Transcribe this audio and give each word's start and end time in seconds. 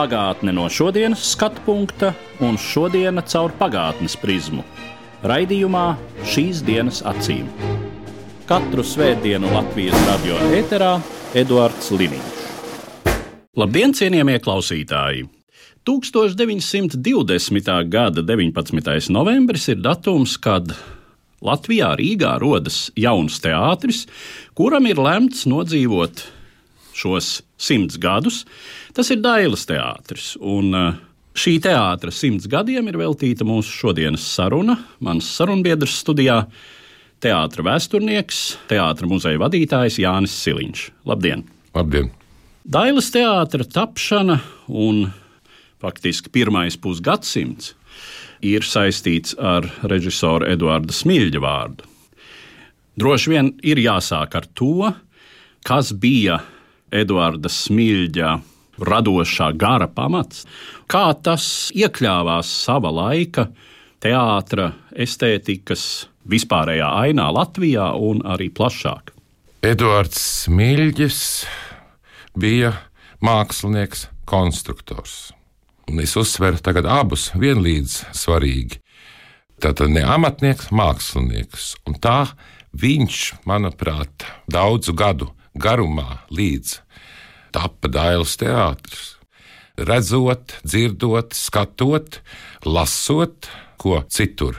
Pagātne 0.00 0.54
no 0.56 0.62
šodienas 0.72 1.20
skatu 1.34 1.60
punkta 1.66 2.14
un 2.40 2.54
šodienas 2.56 3.26
caur 3.34 3.52
pagātnes 3.58 4.14
prizmu. 4.16 4.62
Raidījumā 5.28 5.82
šīs 6.24 6.62
dienas 6.64 7.02
acīm. 7.04 7.50
Katru 8.48 8.80
svētdienu 8.80 9.50
Latvijas 9.52 10.00
radio 10.06 10.38
eterā 10.56 10.94
Eduards 11.36 11.92
Liniņš. 11.92 12.40
Labdien, 13.60 13.92
cienījamie 13.92 14.38
klausītāji! 14.40 15.28
1920. 15.84 17.70
gada 17.92 18.24
19. 18.24 19.12
novembris 19.12 19.68
ir 19.68 19.84
datums, 19.84 20.38
kad 20.40 20.72
Latvijā 21.44 21.92
Rīgā 22.00 22.38
rodas 22.40 22.86
jauns 22.96 23.36
teātris, 23.44 24.06
kuram 24.56 24.88
ir 24.88 24.96
lemts 24.96 25.44
nodzīvot 25.44 26.24
šos 26.96 27.42
simts 27.60 28.00
gadus. 28.00 28.46
Tas 29.00 29.08
ir 29.14 29.22
Dailas 29.24 29.62
teātris. 29.64 30.34
Un, 30.44 30.74
uh, 30.76 30.96
Šī 31.32 31.54
teātra 31.64 32.10
simts 32.12 32.44
gadiem 32.50 32.90
ir 32.90 32.98
veltīta 33.00 33.46
mūsu 33.48 33.70
šodienas 33.72 34.26
saruna. 34.28 34.74
Mans 35.00 35.24
sarunbiedrs 35.38 35.94
studijā- 36.02 36.42
teātris 37.24 37.64
vēsturnieks, 37.64 38.40
teātris 38.68 39.08
muzeja 39.08 39.40
vadītājs 39.40 39.96
Jānis 40.02 40.34
Siliņš. 40.36 40.82
Labdien! 41.06 41.46
Labdien! 41.72 42.10
Dailas 42.68 43.08
teātra 43.14 43.64
tapšana 43.64 44.36
un 44.68 45.14
faktiski 45.80 46.28
pirmais 46.28 46.76
pusgadsimts 46.76 47.72
ir 48.42 48.60
saistīts 48.60 49.32
ar 49.38 49.62
režisoru 49.80 50.44
Eduarda 50.44 50.92
Smilģa 50.92 51.40
vārdu. 51.40 51.88
Droši 52.98 53.30
vien 53.30 53.54
ir 53.62 53.76
jāsāk 53.76 54.34
ar 54.34 54.44
to, 54.52 54.92
kas 55.64 55.92
bija 55.92 56.42
Eduarda 56.92 57.48
Smilģa 57.48 58.42
radošā 58.86 59.52
gara 59.58 59.88
pamats, 59.88 60.44
kā 60.90 61.10
tas 61.22 61.70
iekļāvās 61.76 62.50
sava 62.64 62.92
laika 62.94 63.48
teātra 64.00 64.72
estētikas 64.96 66.06
vispārējā 66.30 66.88
ainā 67.04 67.30
Latvijā 67.34 67.90
un 67.96 68.22
arī 68.24 68.50
plašāk. 68.52 69.12
Eduards 69.66 70.20
Smilģis 70.44 71.20
bija 72.40 72.72
mākslinieks, 73.20 74.08
konstruktors. 74.24 75.32
Un 75.90 76.00
es 76.00 76.14
uzsveru 76.16 76.60
tagad 76.62 76.86
abus 76.86 77.28
vienlīdz 77.34 77.96
svarīgi. 78.16 78.78
Tātad 79.60 79.92
ne 79.92 80.04
amatnieks, 80.06 80.70
mākslinieks. 80.72 81.74
Un 81.84 81.98
tā 82.00 82.30
viņš, 82.72 83.18
manuprāt, 83.50 84.24
daudzu 84.48 84.94
gadu 84.96 85.28
garumā 85.58 86.22
līdz 86.32 86.78
tapa 87.52 87.90
Dailas 87.92 88.36
teātris. 88.40 89.14
Redzot, 89.80 90.58
dzirdot, 90.66 91.32
skatot, 91.36 92.20
lasot, 92.68 93.48
ko 93.80 94.02
citur 94.12 94.58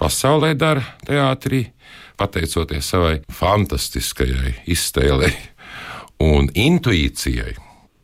pasaulē 0.00 0.54
dara 0.56 0.82
teātrī, 1.04 1.66
pateicoties 2.20 2.88
savai 2.92 3.18
fantastiskajai 3.32 4.54
iztēlei 4.72 5.32
un 6.24 6.48
intuīcijai, 6.56 7.54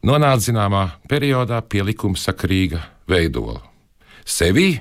nonāca 0.08 0.48
zināmā 0.48 0.84
periodā 1.08 1.62
pie 1.64 1.84
likumsakarīga 1.86 2.82
veidola. 3.08 3.60
Sevi 4.26 4.74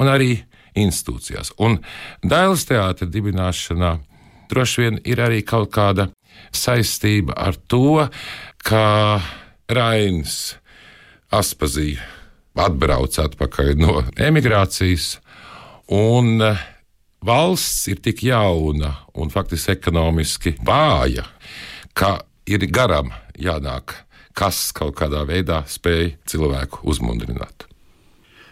un 0.00 0.12
arī 0.12 0.34
institūcijās. 0.76 1.54
Un 1.62 1.78
Dailas 2.24 2.66
teātra 2.68 3.08
dibināšanā 3.08 3.96
droši 4.50 4.82
vien 4.82 5.00
ir 5.08 5.22
arī 5.24 5.42
kaut 5.46 5.72
kāda 5.74 6.10
saistība 6.52 7.36
ar 7.36 7.56
to, 7.68 8.08
ka 8.66 9.22
Rainis 9.70 10.56
Aspazija 11.30 12.02
atbrauca 12.58 13.26
atpakaļ 13.28 13.74
no 13.78 14.00
emigrācijas, 14.18 15.20
un 15.92 16.40
valsts 17.26 17.86
ir 17.92 18.00
tik 18.02 18.24
jauna 18.26 18.90
un 19.14 19.30
faktiski 19.30 19.76
ekonomiski 19.76 20.56
vāja, 20.66 21.26
ka 21.94 22.24
ir 22.48 22.66
garam 22.66 23.12
jānāk, 23.38 23.94
kas 24.34 24.72
kaut 24.74 24.96
kādā 24.98 25.22
veidā 25.28 25.62
spēj 25.70 26.16
cilvēku 26.26 26.82
uzmundrināt. 26.90 27.65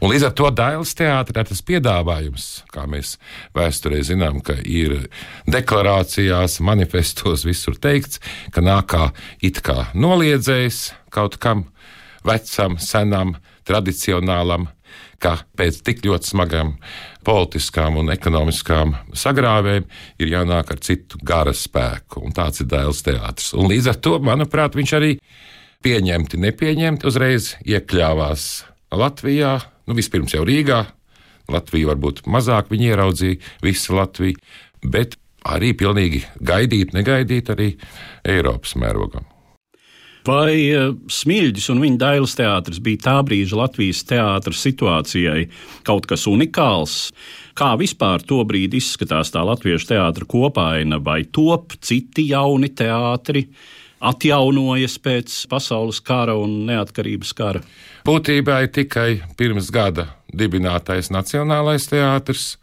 Un 0.04 0.10
līdz 0.12 0.26
ar 0.26 0.32
to 0.36 0.48
Dailas 0.52 0.90
teātrī 0.98 1.46
tas 1.48 1.62
piedāvājums, 1.64 2.42
kā 2.68 2.82
mēs 2.84 3.14
vēsturē 3.56 4.02
zinām, 4.04 4.42
ka 4.44 4.58
ir 4.60 5.06
deklarācijās, 5.48 6.58
manifestos 6.60 7.46
visur 7.48 7.78
teikts, 7.80 8.20
ka 8.52 8.60
nāk 8.60 8.90
kā 8.92 9.06
it 9.40 9.62
kā 9.64 9.86
noliedzējs 9.96 10.90
kaut 11.08 11.38
kam 11.40 11.64
vecam, 12.20 12.76
senam, 12.76 13.38
tradicionālam, 13.64 14.68
ka 15.24 15.38
pēc 15.56 15.80
tik 15.88 16.04
ļoti 16.04 16.34
smagām 16.34 16.76
politiskām 17.24 17.96
un 18.04 18.12
ekonomiskām 18.12 18.92
sagrāvēm 19.16 19.88
ir 20.20 20.36
jānāk 20.36 20.76
ar 20.76 20.84
citu 20.84 21.16
gara 21.24 21.56
spēku. 21.56 22.20
Un 22.28 22.36
tāds 22.36 22.60
ir 22.60 22.68
Dēls 22.68 23.06
teātris. 23.08 23.54
Un 23.56 23.72
līdz 23.72 23.94
ar 23.94 24.02
to, 24.04 24.18
manuprāt, 24.20 24.76
viņš 24.76 24.98
arī 25.00 25.14
pieņemti, 25.80 26.44
nepieņemti 26.44 27.08
uzreiz 27.08 27.54
iekļāvās 27.64 28.50
Latvijā, 28.92 29.62
nu, 29.88 29.96
vispirms 29.96 30.36
jau 30.36 30.44
Rīgā. 30.46 30.84
Latvija 31.52 31.90
varbūt 31.92 32.22
mazāk 32.30 32.70
viņi 32.72 32.88
ieraudzīja, 32.92 33.40
visa 33.64 33.98
Latvija, 33.98 34.40
bet 34.80 35.18
arī 35.44 35.74
pilnīgi 35.76 36.24
gaidīt, 36.40 36.96
negaidīt 36.96 37.52
arī 37.52 37.74
Eiropas 38.24 38.74
mērogam. 38.80 39.28
Vai 40.24 40.56
uh, 40.72 40.94
Smilģis 41.12 41.66
un 41.74 41.82
viņa 41.84 41.98
dailes 42.00 42.32
teātris 42.38 42.80
bija 42.80 43.02
tā 43.04 43.14
brīža 43.28 43.58
Latvijas 43.60 44.00
teātras 44.08 44.62
situācijai 44.64 45.42
kaut 45.84 46.08
kas 46.08 46.24
unikāls? 46.30 47.10
Kā 47.52 47.74
vispār 47.76 48.24
to 48.24 48.40
brīdi 48.48 48.80
izskatās 48.80 49.34
tā 49.34 49.44
latviešu 49.44 49.90
teātra 49.92 50.24
kopaina, 50.24 50.96
vai 50.96 51.26
top 51.28 51.76
citi 51.84 52.30
jauni 52.30 52.72
teātri? 52.72 53.44
Atjaunojas 54.00 54.98
pēc 55.02 55.36
pasaules 55.50 56.00
kara 56.04 56.36
un 56.38 56.64
neatkarības 56.68 57.32
kara? 57.36 57.64
Būtībā 58.06 58.62
ir 58.64 58.72
tikai 58.74 59.08
pirms 59.38 59.70
gada 59.74 60.08
dibinātais 60.34 61.12
Nacionālais 61.14 61.88
teātris 61.90 62.54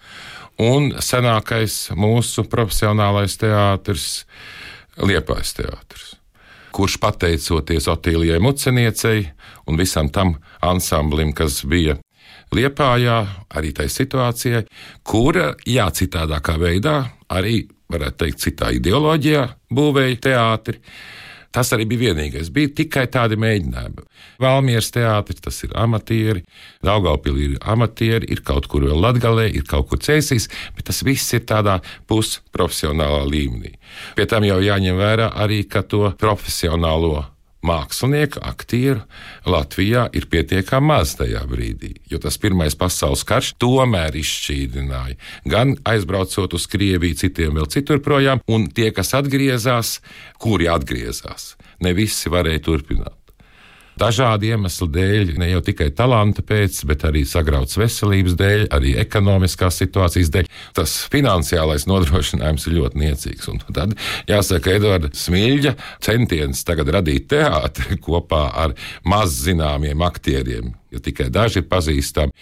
un 0.62 0.92
senākais 1.02 1.92
mūsu 1.98 2.48
profesionālais 2.50 3.38
teātris 3.42 4.26
Liepais 5.02 5.56
teātris 5.56 6.12
kurš 6.72 6.98
pateicoties 7.04 7.88
Otīlijai 7.92 8.40
Muceniecei 8.40 9.26
un 9.68 9.78
visam 9.80 10.10
tam 10.10 10.36
ansamblim, 10.64 11.34
kas 11.36 11.62
bija 11.68 11.98
Liepājā, 12.52 13.18
arī 13.56 13.70
tai 13.72 13.86
situācijai, 13.88 14.66
kura, 15.08 15.54
jā, 15.64 15.86
citādākā 15.96 16.58
veidā, 16.60 16.98
arī, 17.32 17.62
varētu 17.92 18.18
teikt, 18.26 18.42
citā 18.44 18.74
ideoloģijā 18.76 19.46
būvēja 19.72 20.18
teātri, 20.26 20.82
Tas 21.52 21.74
arī 21.76 21.86
bija 21.90 22.12
vienīgais. 22.12 22.52
Bija 22.56 22.72
tikai 22.80 23.06
tādi 23.12 23.36
mēģinājumi. 23.42 24.06
Valmieras 24.42 24.92
teātris, 24.96 25.42
tas 25.44 25.58
ir 25.66 25.74
amatieri, 25.76 26.46
Daugaupīlī 26.86 27.50
ir 27.50 27.58
amatieri, 27.74 28.30
ir 28.32 28.44
kaut 28.48 28.70
kur 28.72 28.86
vēl 28.88 29.04
latgalē, 29.04 29.50
ir 29.52 29.68
kaut 29.68 29.90
kur 29.92 30.00
cēsīs, 30.00 30.48
bet 30.78 30.88
tas 30.88 31.04
viss 31.04 31.36
ir 31.36 31.44
tādā 31.50 31.82
pusprofesionālā 32.08 33.26
līmenī. 33.28 33.76
Pie 34.16 34.30
tam 34.32 34.48
jau 34.48 34.62
jāņem 34.64 34.98
vērā 34.98 35.32
arī, 35.44 35.66
ka 35.68 35.84
to 35.84 36.14
profesionālo 36.22 37.26
mākslinieku, 37.66 38.42
aktieru 38.46 39.04
Latvijā 39.50 40.08
ir 40.18 40.28
pietiekami 40.32 40.92
maz 40.92 41.16
tajā 41.20 41.44
brīdī, 41.50 41.94
jo 42.10 42.20
tas 42.22 42.40
Pirmais 42.42 42.76
pasaules 42.78 43.24
karš 43.28 43.54
tomēr 43.62 44.18
izšķīdināja. 44.22 45.18
Gan 45.50 45.78
aizbraucot 45.88 46.58
uz 46.58 46.68
Krieviju, 46.72 47.20
citiem 47.22 47.58
vēl 47.60 47.70
citur 47.72 48.02
projām, 48.04 48.44
un 48.50 48.68
tie, 48.70 48.90
kas 48.96 49.14
atgriezās, 49.18 50.00
kuri 50.42 50.70
atgriezās, 50.72 51.56
ne 51.86 51.96
visi 51.98 52.34
varēja 52.34 52.66
turpināt. 52.66 53.21
Dažādu 54.00 54.50
iemeslu 54.52 54.88
dēļ, 54.92 55.34
ne 55.42 55.50
jau 55.52 55.62
tikai 55.66 55.90
talanta 55.96 56.44
pēc, 56.46 56.82
bet 56.90 57.06
arī 57.08 57.24
sagrauts 57.28 57.78
veselības 57.80 58.36
dēļ, 58.40 58.66
arī 58.74 58.94
ekonomiskās 59.02 59.82
situācijas 59.82 60.32
dēļ. 60.34 60.52
Tas 60.78 60.96
finansiālais 61.12 61.88
nodrošinājums 61.90 62.68
ir 62.68 62.78
ļoti 62.80 63.02
niecīgs. 63.04 63.50
Un 63.52 63.64
tad 63.68 63.96
jāsaka, 64.30 64.76
Edvards 64.78 65.26
Smilģa 65.28 65.76
centiens 66.04 66.64
tagad 66.68 66.92
radīt 66.96 67.30
teātri 67.32 68.00
kopā 68.02 68.46
ar 68.66 68.76
maz 69.08 69.36
zināmiem 69.46 70.06
aktieriem. 70.06 70.76
Jo 70.92 71.00
tikai 71.00 71.30
daži 71.32 71.62
ir 71.62 71.70
pazīstami 71.72 72.34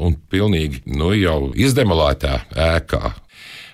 un 0.00 0.16
pilnīgi 0.32 0.84
nu, 0.88 1.12
jau 1.16 1.50
izdemolētā 1.52 2.38
ēkā. 2.56 3.14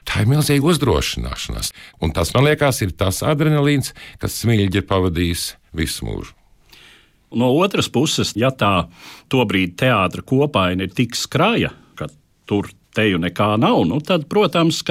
Tā 0.04 0.20
ir 0.20 0.28
milzīga 0.28 0.68
uzdrošināšanās. 0.68 1.72
Un 2.04 2.12
tas, 2.16 2.34
man 2.36 2.44
liekas, 2.48 2.82
ir 2.84 2.92
tas 2.98 3.22
adrenalīns, 3.24 3.94
kas 4.20 4.36
smilģi 4.42 4.82
ir 4.82 4.88
pavadījis 4.90 5.52
visu 5.76 6.08
mūžu. 6.08 6.34
No 7.34 7.50
otras 7.58 7.90
puses, 7.90 8.34
ja 8.38 8.52
tā 8.54 8.86
tobrīd 9.32 9.74
teātra 9.80 10.22
kopaina 10.22 10.86
ir 10.86 10.94
tik 10.94 11.16
skraja, 11.18 11.72
ka 11.98 12.08
tur 12.48 12.70
teju 12.94 13.18
nekā 13.18 13.54
nav, 13.58 13.82
nu 13.90 13.98
tad, 14.04 14.28
protams, 14.30 14.82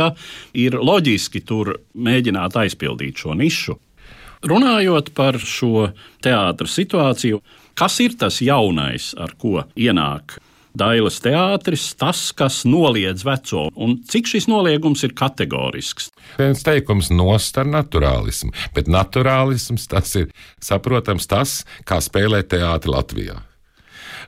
ir 0.53 0.75
loģiski 0.75 1.43
tur 1.47 1.77
mēģināt 1.95 2.57
aizpildīt 2.59 3.23
šo 3.23 3.37
nišu. 3.39 3.77
Runājot 4.43 5.13
par 5.15 5.39
šo 5.39 5.93
teātras 6.23 6.75
situāciju, 6.75 7.39
kas 7.79 7.99
ir 8.03 8.17
tas 8.19 8.41
jaunais, 8.43 9.13
ar 9.15 9.37
ko 9.39 9.63
ienāk 9.79 10.35
Dailas 10.73 11.19
teātris, 11.21 11.91
tas, 11.93 12.31
kas 12.33 12.63
noliedz 12.65 13.21
veco, 13.27 13.67
un 13.77 13.99
cik 14.09 14.31
šis 14.31 14.47
noliegums 14.49 15.03
ir 15.05 15.13
kategorisks. 15.13 16.09
Viens 16.39 16.65
teikums 16.65 17.11
nost 17.13 17.59
ar 17.61 17.69
naturālismu, 17.69 18.49
bet 18.73 18.89
naturālisms 18.89 19.85
tas 19.91 20.15
ir 20.17 20.31
saprotams 20.57 21.29
tas, 21.29 21.59
kā 21.85 22.01
spēlēt 22.01 22.49
teātri 22.55 22.89
Latvijā. 22.89 23.37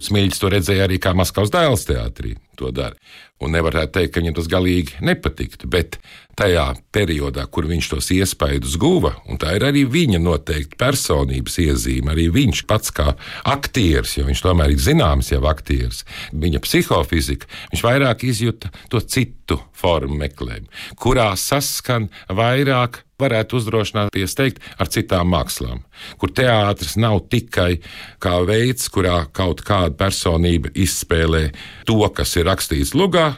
Smīļs 0.05 0.41
to 0.41 0.53
redzēja 0.53 0.85
arī 0.85 1.01
kā 1.01 1.15
Maskavas 1.17 1.53
dēls 1.55 1.87
teātrī. 1.89 2.35
To 2.55 2.71
dara. 2.71 2.95
Un 3.43 3.51
nevarētu 3.51 3.97
teikt, 3.97 4.13
ka 4.15 4.21
viņam 4.21 4.35
tas 4.37 4.47
galīgi 4.47 5.01
nepatiktu, 5.03 5.67
bet 5.67 5.97
tajā 6.39 6.65
periodā, 6.95 7.43
kur 7.51 7.67
viņš 7.67 7.89
tos 7.91 8.07
iespaidus 8.15 8.77
guva, 8.79 9.13
un 9.27 9.39
tā 9.39 9.55
ir 9.57 9.65
arī 9.67 9.83
viņa 9.91 10.19
noteikti 10.23 10.79
personības 10.79 11.59
iezīme, 11.63 12.13
arī 12.13 12.29
viņš 12.33 12.63
pats 12.69 12.91
kā 12.95 13.13
aktieris, 13.51 14.17
jo 14.17 14.27
viņš 14.27 14.43
tomēr 14.45 14.75
ir 14.75 14.83
zināms 14.83 15.31
jau 15.33 15.41
aktieris, 15.51 16.03
viņa 16.31 16.63
psihofizika, 16.63 17.51
viņš 17.73 17.85
vairāk 17.87 18.27
izjuta 18.27 18.71
to 18.91 19.03
citu 19.03 19.59
formu 19.75 20.19
meklējumu, 20.23 20.71
kurā 20.99 21.31
saskan 21.39 22.09
vairāk 22.31 23.04
varētu 23.21 23.59
uzdrošināties 23.59 24.35
teikt, 24.37 24.63
ar 24.79 24.89
citām 24.91 25.31
mākslām, 25.33 25.83
kur 26.19 26.33
teātris 26.35 26.97
nav 26.99 27.21
tikai 27.31 27.79
kā 28.23 28.37
veids, 28.47 28.89
kurā 28.91 29.25
kaut 29.35 29.63
kāda 29.65 29.95
personība 29.99 30.73
izspēlē 30.75 31.47
to, 31.87 32.01
kas 32.15 32.35
ir 32.39 32.49
rakstīts 32.49 32.95
lugā, 32.97 33.35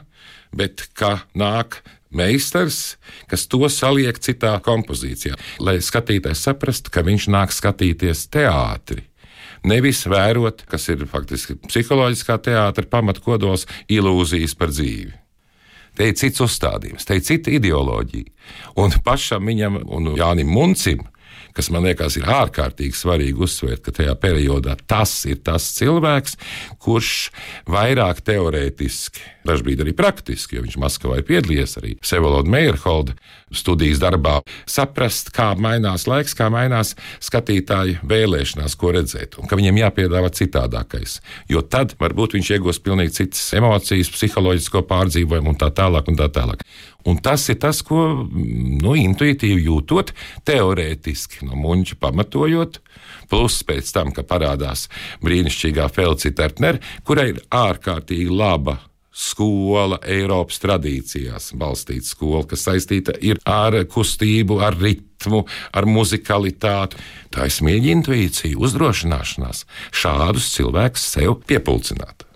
bet 0.56 0.88
kā 0.98 1.20
nāk 1.38 1.82
meistars, 2.14 2.98
kas 3.28 3.46
to 3.52 3.68
saliek 3.70 4.18
citā 4.24 4.56
kompozīcijā, 4.64 5.36
lai 5.60 5.78
skatītājs 5.84 6.48
saprastu, 6.48 6.94
ka 6.94 7.04
viņš 7.06 7.30
nāk 7.34 7.54
skatīties 7.54 8.28
teātri. 8.34 9.06
Nevis 9.68 10.04
vērot, 10.08 10.64
kas 10.70 10.86
ir 10.94 11.04
faktiski 11.10 11.58
psiholoģiskā 11.68 12.38
teātris, 12.46 12.90
pamatkodols, 12.92 13.66
ilūzijas 13.92 14.54
par 14.58 14.72
dzīvi. 14.72 15.27
Te 15.98 16.12
ir 16.12 16.18
cits 16.20 16.44
uzstādījums, 16.46 17.08
te 17.08 17.18
ir 17.18 17.26
cita 17.26 17.54
ideoloģija. 17.58 18.30
Un 18.78 18.94
pašam 19.06 19.50
viņam 19.50 19.82
un 19.84 20.12
Jānim 20.18 20.52
Muncim 20.54 21.02
kas 21.58 21.72
man 21.74 21.88
liekas 21.88 22.20
ir 22.20 22.28
ārkārtīgi 22.30 22.98
svarīgi 22.98 23.42
uzsvērt, 23.48 23.84
ka 23.86 23.96
tajā 24.00 24.14
periodā 24.22 24.78
tas 24.88 25.14
ir 25.30 25.42
tas 25.46 25.66
cilvēks, 25.78 26.38
kurš 26.84 27.14
vairāk 27.70 28.22
teorētiski, 28.28 29.24
dažkārt 29.48 29.84
arī 29.84 29.94
praktiski, 29.98 30.58
jo 30.58 30.66
viņš 30.66 30.78
Maskavā 30.82 31.20
ir 31.22 31.28
piedalījies 31.28 31.78
arī 31.80 31.96
Sevoloda 32.06 32.52
Meierholda 32.52 33.16
studijas 33.54 34.02
darbā, 34.04 34.42
saprast, 34.68 35.32
kā 35.36 35.54
mainās 35.60 36.06
laiks, 36.10 36.36
kā 36.38 36.50
mainās 36.54 36.94
skatītāju 37.24 38.04
vēlēšanās, 38.08 38.76
ko 38.80 38.92
redzēt, 38.96 39.38
un 39.40 39.48
ka 39.48 39.58
viņiem 39.60 39.82
jāpiedāvā 39.86 40.32
citādākais. 40.36 41.20
Jo 41.52 41.64
tad 41.64 41.96
varbūt 42.00 42.36
viņš 42.38 42.52
iegūs 42.58 42.82
pilnīgi 42.84 43.16
citas 43.22 43.48
emocijas, 43.58 44.12
psiholoģisko 44.14 44.84
pārdzīvojumu 44.90 45.56
un 45.56 45.60
tā 45.60 45.72
tālāk. 45.74 46.12
Un 46.12 46.20
tā 46.20 46.28
tālāk. 46.34 46.64
Un 47.08 47.22
tas 47.24 47.46
ir 47.48 47.56
tas, 47.64 47.80
ko 47.88 48.04
nu, 48.28 48.96
intuitīvi 49.00 49.70
jūtot, 49.70 50.12
teorētiski 50.48 51.47
no 51.48 51.58
muļķa 51.60 51.98
pamatojot. 52.04 52.82
Plus 53.32 53.62
pēc 53.68 53.90
tam, 53.96 54.14
ka 54.16 54.24
parādās 54.28 54.88
brīnišķīgā 55.24 55.88
Felicita 55.96 56.44
Tertner, 56.44 56.82
kurai 57.08 57.32
ir 57.34 57.42
ārkārtīgi 57.52 58.30
laba 58.32 58.78
skola, 59.18 59.98
Eiropas 60.06 60.62
tradīcijās 60.62 61.52
balstīta 61.58 62.06
skola, 62.06 62.44
kas 62.50 62.68
saistīta 62.68 63.16
ar 63.50 63.80
kustību, 63.90 64.60
ar 64.62 64.78
ritmu, 64.78 65.44
ar 65.74 65.90
muzikalitāti. 65.90 67.02
Tā 67.34 67.48
ir 67.50 67.56
smieļa 67.56 67.92
intuīcija, 67.96 68.60
uzdrošināšanās 68.62 69.66
šādus 69.92 70.52
cilvēkus 70.54 71.10
sev 71.16 71.40
piepulcināt. 71.50 72.28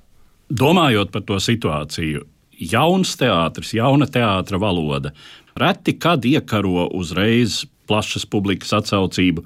Domājot 0.52 1.14
par 1.14 1.24
to 1.28 1.38
situāciju, 1.40 2.26
jauns 2.72 3.14
teātris, 3.20 3.76
jauna 3.78 4.10
teātra 4.10 4.60
valoda. 4.62 5.14
Reti 5.56 5.96
kad 6.00 6.26
iekaro 6.26 6.90
uzreiz 6.98 7.62
plašas 7.92 8.26
publikas 8.32 8.72
atsaucību, 8.80 9.44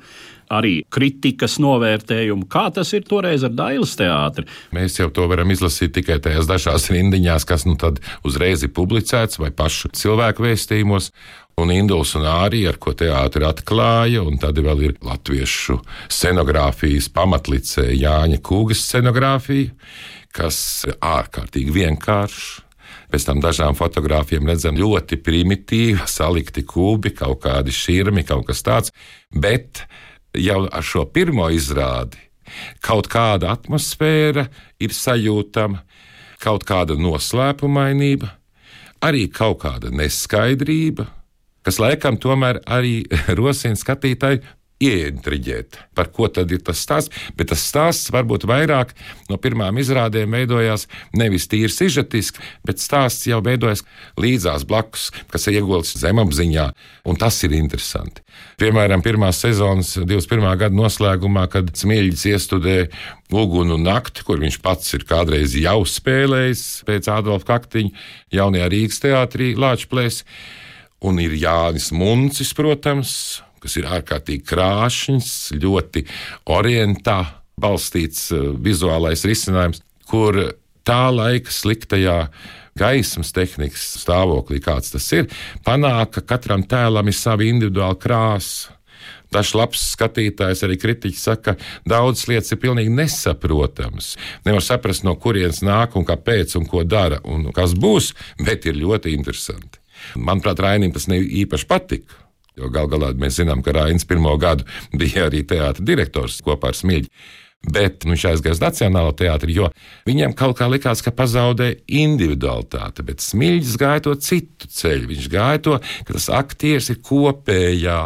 arī 0.54 0.76
kritikas 0.94 1.58
novērtējumu. 1.64 2.46
Kā 2.52 2.68
tas 2.74 2.94
ir 2.94 3.06
toreiz 3.08 3.46
ar 3.48 3.56
Dailas 3.58 3.96
teātri? 3.98 4.46
Mēs 4.76 5.00
jau 5.00 5.10
to 5.14 5.26
varam 5.32 5.50
izlasīt 5.54 5.96
tikai 5.98 6.20
tajās 6.22 6.50
dažās 6.50 6.92
rindiņās, 6.94 7.48
kas 7.50 7.66
nu 7.66 7.74
tad 7.82 8.02
uzreiz 8.28 8.66
ir 8.66 8.74
publicēts 8.76 9.42
vai 9.42 9.50
pašu 9.56 9.94
cilvēku 9.98 10.46
vēstījumos. 10.46 11.12
Un 11.56 11.70
Induls 11.72 12.12
un 12.20 12.26
Ārija, 12.28 12.74
ar 12.74 12.78
ko 12.84 12.92
teātris 13.00 13.48
atklāja, 13.48 14.26
un 14.28 14.36
tad 14.42 14.60
vēl 14.60 14.82
ir 14.90 14.98
latviešu 15.08 15.78
scenogrāfijas 16.12 17.08
pamatlicē 17.16 17.88
Jāņa 17.96 18.42
Kūgas 18.44 18.84
scenogrāfija, 18.84 19.72
kas 20.36 20.60
ārkārtīgi 21.00 21.72
vienkārša 21.80 22.65
Pēc 23.16 23.24
tam 23.30 23.40
dažām 23.40 23.78
fotogrāfiem 23.80 24.44
redzam 24.44 24.76
ļoti 24.76 25.16
primitīvi, 25.24 26.02
salikti 26.12 26.66
kubi, 26.68 27.14
kaut 27.16 27.46
kādi 27.46 27.72
šķirmi, 27.72 28.26
kaut 28.28 28.44
kas 28.50 28.60
tāds. 28.60 28.92
Bet 29.32 29.86
jau 30.36 30.66
ar 30.68 30.84
šo 30.84 31.06
pirmo 31.08 31.46
izrādi 31.56 32.20
kaut 32.84 33.08
kāda 33.08 33.54
atmosfēra 33.56 34.50
ir 34.84 34.92
sajūtama, 34.92 35.80
kaut 36.44 36.68
kāda 36.68 37.00
noslēpumainība, 37.00 38.34
arī 39.08 39.30
kaut 39.32 39.62
kāda 39.64 39.96
neskaidrība, 39.96 41.08
kas 41.64 41.80
laikam 41.80 42.20
tomēr 42.20 42.60
arī 42.68 42.98
rosina 43.40 43.80
skatītāju 43.80 44.44
ieintriģēt, 44.84 45.78
par 45.96 46.10
ko 46.12 46.28
tad 46.32 46.52
ir 46.52 46.60
tas 46.66 46.82
stāsts. 46.84 47.14
Bet 47.38 47.50
tas 47.52 47.64
stāsts 47.64 48.12
varbūt 48.14 48.44
vairāk 48.50 48.92
no 49.30 49.38
pirmām 49.42 49.80
izrādēm 49.80 50.36
veidojās 50.36 50.88
nevis 51.16 51.48
tīri 51.52 51.72
sižetiski, 51.72 52.44
bet 52.68 52.84
stāsts 52.84 53.28
jau 53.30 53.40
veidojas 53.46 53.86
līdzās 54.20 54.68
blakus, 54.68 55.10
kas 55.32 55.48
ir 55.48 55.62
iegults 55.62 55.96
zemapziņā, 56.02 56.68
un 57.08 57.20
tas 57.20 57.40
ir 57.48 57.56
interesanti. 57.56 58.26
Piemēram, 58.60 59.04
pirmās 59.04 59.40
sezonas 59.44 59.94
21. 60.02 60.44
gada 60.60 60.76
noslēgumā, 60.76 61.48
kad 61.52 61.72
Smilģis 61.76 62.28
iestudēja 62.34 62.90
Ugunu 63.36 63.80
nakti, 63.82 64.24
kur 64.28 64.40
viņš 64.44 64.60
pats 64.64 64.94
ir 64.96 65.08
kādreiz 65.08 65.56
jau 65.58 65.80
spēlējis 65.88 66.84
pēc 66.88 67.10
Ādolfa 67.12 67.56
Kaktiņa 67.56 68.06
jaunajā 68.36 68.70
Rīgas 68.72 69.02
teātrī 69.04 69.54
Lāčplēs. 69.60 70.22
Un 71.06 71.20
ir 71.22 71.36
Jānis 71.38 71.92
Muncis, 71.94 72.54
protams, 72.58 73.16
kas 73.66 73.80
ir 73.80 73.90
ārkārtīgi 73.98 74.46
krāšņs, 74.48 75.32
ļoti 75.62 76.06
orientā 76.56 77.20
balstīts 77.62 78.30
eh, 78.36 78.52
vizuālais 78.62 79.26
risinājums, 79.28 79.82
kur 80.10 80.38
tā 80.86 81.08
laika 81.14 81.52
sliktajā 81.52 82.20
gaismas 82.78 83.32
tehnikas 83.36 83.84
stāvoklī, 84.04 84.60
kāds 84.64 84.92
tas 84.94 85.06
ir, 85.16 85.30
panāk, 85.66 86.18
ka 86.18 86.26
katram 86.36 86.66
tēlam 86.68 87.08
ir 87.08 87.16
sava 87.18 87.48
individuāla 87.48 87.98
krāsa. 88.00 88.74
Dažs 89.34 89.56
labs 89.58 89.82
skatītājs, 89.96 90.62
arī 90.64 90.78
kritiķis 90.80 91.24
saka, 91.28 91.56
ka 91.56 91.90
daudzas 91.90 92.28
lietas 92.30 92.54
ir 92.54 92.60
pilnīgi 92.62 92.94
nesaprotamas. 92.94 94.14
Nevar 94.46 94.64
saprast, 94.64 95.04
no 95.04 95.16
kurienes 95.20 95.64
nāk 95.66 95.98
un 96.00 96.06
kāpēc 96.08 96.56
un 96.60 96.68
ko 96.70 96.86
dara 96.88 97.20
un 97.28 97.50
kas 97.56 97.74
būs, 97.76 98.14
bet 98.46 98.68
ir 98.70 98.78
ļoti 98.80 99.16
interesanti. 99.18 99.82
Manuprāt, 100.16 100.62
Rainim 100.62 100.94
tas 100.96 101.10
īpaši 101.10 101.68
patika. 101.68 102.25
Jo 102.60 102.70
gal 102.74 102.88
galā 102.92 103.14
mēs 103.20 103.40
zinām, 103.42 103.64
ka 103.64 103.76
Rainis 103.76 104.08
pirmo 104.08 104.36
gadu 104.42 104.68
bija 105.00 105.30
arī 105.30 105.44
teātris 105.48 105.88
direktors 105.88 106.40
kopā 106.46 106.72
ar 106.72 106.80
Smilģi. 106.80 107.12
Bet 107.66 108.04
nu, 108.06 108.14
viņš 108.14 108.26
aizgāja 108.30 108.54
uz 108.54 108.62
Nacionālo 108.62 109.14
teātri, 109.18 109.56
jo 109.58 109.70
viņam 110.06 110.36
kaut 110.38 110.60
kā 110.60 110.68
likās, 110.70 111.02
ka 111.02 111.14
pazaudēja 111.16 111.80
individualitāte. 111.98 113.02
Bet 113.08 113.24
Smilģis 113.26 113.78
gāja 113.82 114.04
to 114.06 114.14
citu 114.22 114.70
ceļu. 114.70 115.10
Viņš 115.10 115.30
gāja 115.34 115.64
to, 115.66 115.80
ka 116.06 116.14
tas 116.14 116.28
aktieris 116.30 116.92
ir 116.94 117.02
kopējā 117.06 117.98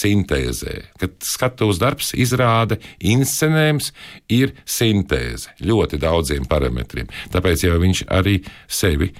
sintēzē, 0.00 0.76
kad 1.02 1.18
skatuves 1.26 1.82
darbs, 1.82 2.12
izrāde, 2.14 2.78
inscenējums 3.02 3.90
ir 4.30 4.54
sintēze 4.62 5.58
ļoti 5.66 6.00
daudziem 6.06 6.46
parametriem. 6.50 7.10
Tāpēc 7.34 7.66
jau 7.66 7.82
viņš 7.82 8.06
arī 8.14 8.38
sevi 8.70 9.10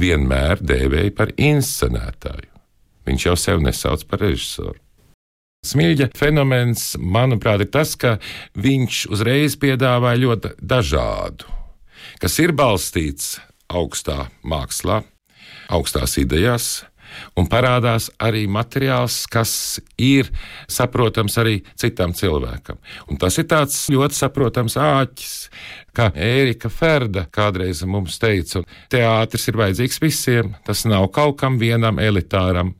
vienmēr 0.00 0.64
dēvēja 0.64 1.16
par 1.16 1.36
inscenētāju. 1.36 2.55
Viņš 3.06 3.28
jau 3.28 3.36
sevi 3.38 3.66
nesauc 3.66 4.04
par 4.10 4.24
režisoru. 4.24 4.78
Smilģa 5.66 6.10
fenomens, 6.14 6.92
manuprāt, 7.00 7.64
ir 7.64 7.70
tas, 7.74 7.96
ka 7.98 8.16
viņš 8.54 9.06
uzreiz 9.10 9.56
piedāvāja 9.58 10.22
ļoti 10.22 10.52
dažādu, 10.62 11.48
kas 12.22 12.38
ir 12.42 12.54
balstīts 12.54 13.32
augstā 13.66 14.28
mākslā, 14.46 15.00
augstās 15.74 16.14
idejās, 16.22 16.84
un 17.38 17.48
parādās 17.50 18.08
arī 18.22 18.44
materiāls, 18.50 19.24
kas 19.30 19.80
ir 19.98 20.30
saprotams 20.70 21.36
arī 21.42 21.58
citam 21.78 22.14
cilvēkam. 22.16 22.78
Un 23.10 23.18
tas 23.20 23.38
ir 23.40 23.48
tāds 23.50 23.78
ļoti 23.92 24.18
saprotams 24.18 24.78
āķis, 24.80 25.36
kā 25.96 26.10
Ērika 26.14 26.70
Ferda 26.72 27.26
kādreiz 27.32 27.82
mums 27.88 28.20
teica, 28.22 28.62
teātris 28.92 29.48
ir 29.50 29.60
vajadzīgs 29.62 30.02
visiem, 30.02 30.54
tas 30.66 30.86
nav 30.86 31.10
kaut 31.14 31.40
kam 31.42 31.58
vienam 31.62 31.98
elitāram. 32.02 32.74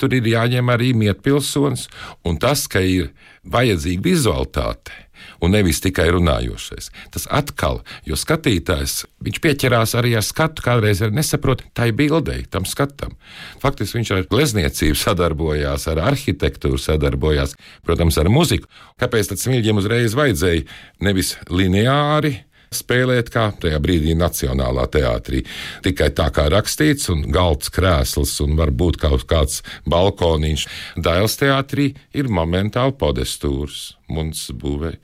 Tur 0.00 0.14
ir 0.16 0.28
jāņem 0.30 0.70
arī 0.72 0.92
mietpilsonis, 0.96 1.88
un 2.26 2.38
tas, 2.42 2.66
ka 2.70 2.82
ir 2.84 3.12
vajadzīga 3.46 4.04
vizualitāte. 4.04 5.02
Un 5.40 5.52
nevis 5.52 5.80
tikai 5.80 6.06
runājošais. 6.12 6.90
Tas 7.12 7.24
atkal, 7.32 7.80
jo 8.08 8.18
skatītājs, 8.20 9.06
pieķerās 9.42 9.94
arī 9.98 10.14
ar 10.18 10.24
skatu, 10.24 10.64
kādreiz 10.64 11.00
nesaprot 11.12 11.64
tai 11.76 11.90
bildei, 11.96 12.44
tam 12.52 12.68
skatam. 12.68 13.16
Faktiski 13.62 13.98
viņš 13.98 14.12
ar 14.12 14.26
glezniecību 14.32 14.98
sadarbojās, 15.00 15.88
ar 15.92 16.02
arhitektūru 16.10 16.80
sadarbojās, 16.80 17.56
protams, 17.86 18.20
ar 18.20 18.30
muziku. 18.32 18.68
Kāpēc 19.00 19.32
tad 19.32 19.42
smilģiem 19.42 19.80
uzreiz 19.80 20.16
vajadzēja 20.16 20.66
nevis 21.04 21.34
lineāri, 21.48 22.36
spēlēt 22.76 23.30
kā 23.34 23.48
tajā 23.62 23.80
brīdī 23.82 24.14
Nacionālā 24.18 24.86
teātrī. 24.92 25.42
Tikai 25.84 26.10
tā 26.16 26.28
kā 26.34 26.46
rakstīts, 26.52 27.10
un 27.12 27.24
galds 27.34 27.72
krēsls, 27.74 28.36
un 28.44 28.56
varbūt 28.60 29.00
kaut 29.02 29.26
kāds 29.30 29.62
balkoniņš. 29.88 30.66
Dēls 31.02 31.36
teātrī 31.40 31.90
ir 32.16 32.30
momentāli 32.32 32.96
podestūrs, 33.00 33.96
mums 34.12 34.48
būvē 34.54 34.96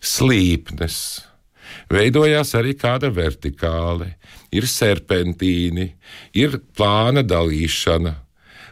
slīpnes. 0.00 1.00
Veidojās 1.90 2.54
arī 2.58 2.74
kāda 2.78 3.10
vertikāle, 3.14 4.14
ir 4.54 4.66
serpentīni, 4.66 5.92
ir 6.34 6.58
plāna 6.76 7.22
dalīšana. 7.26 8.16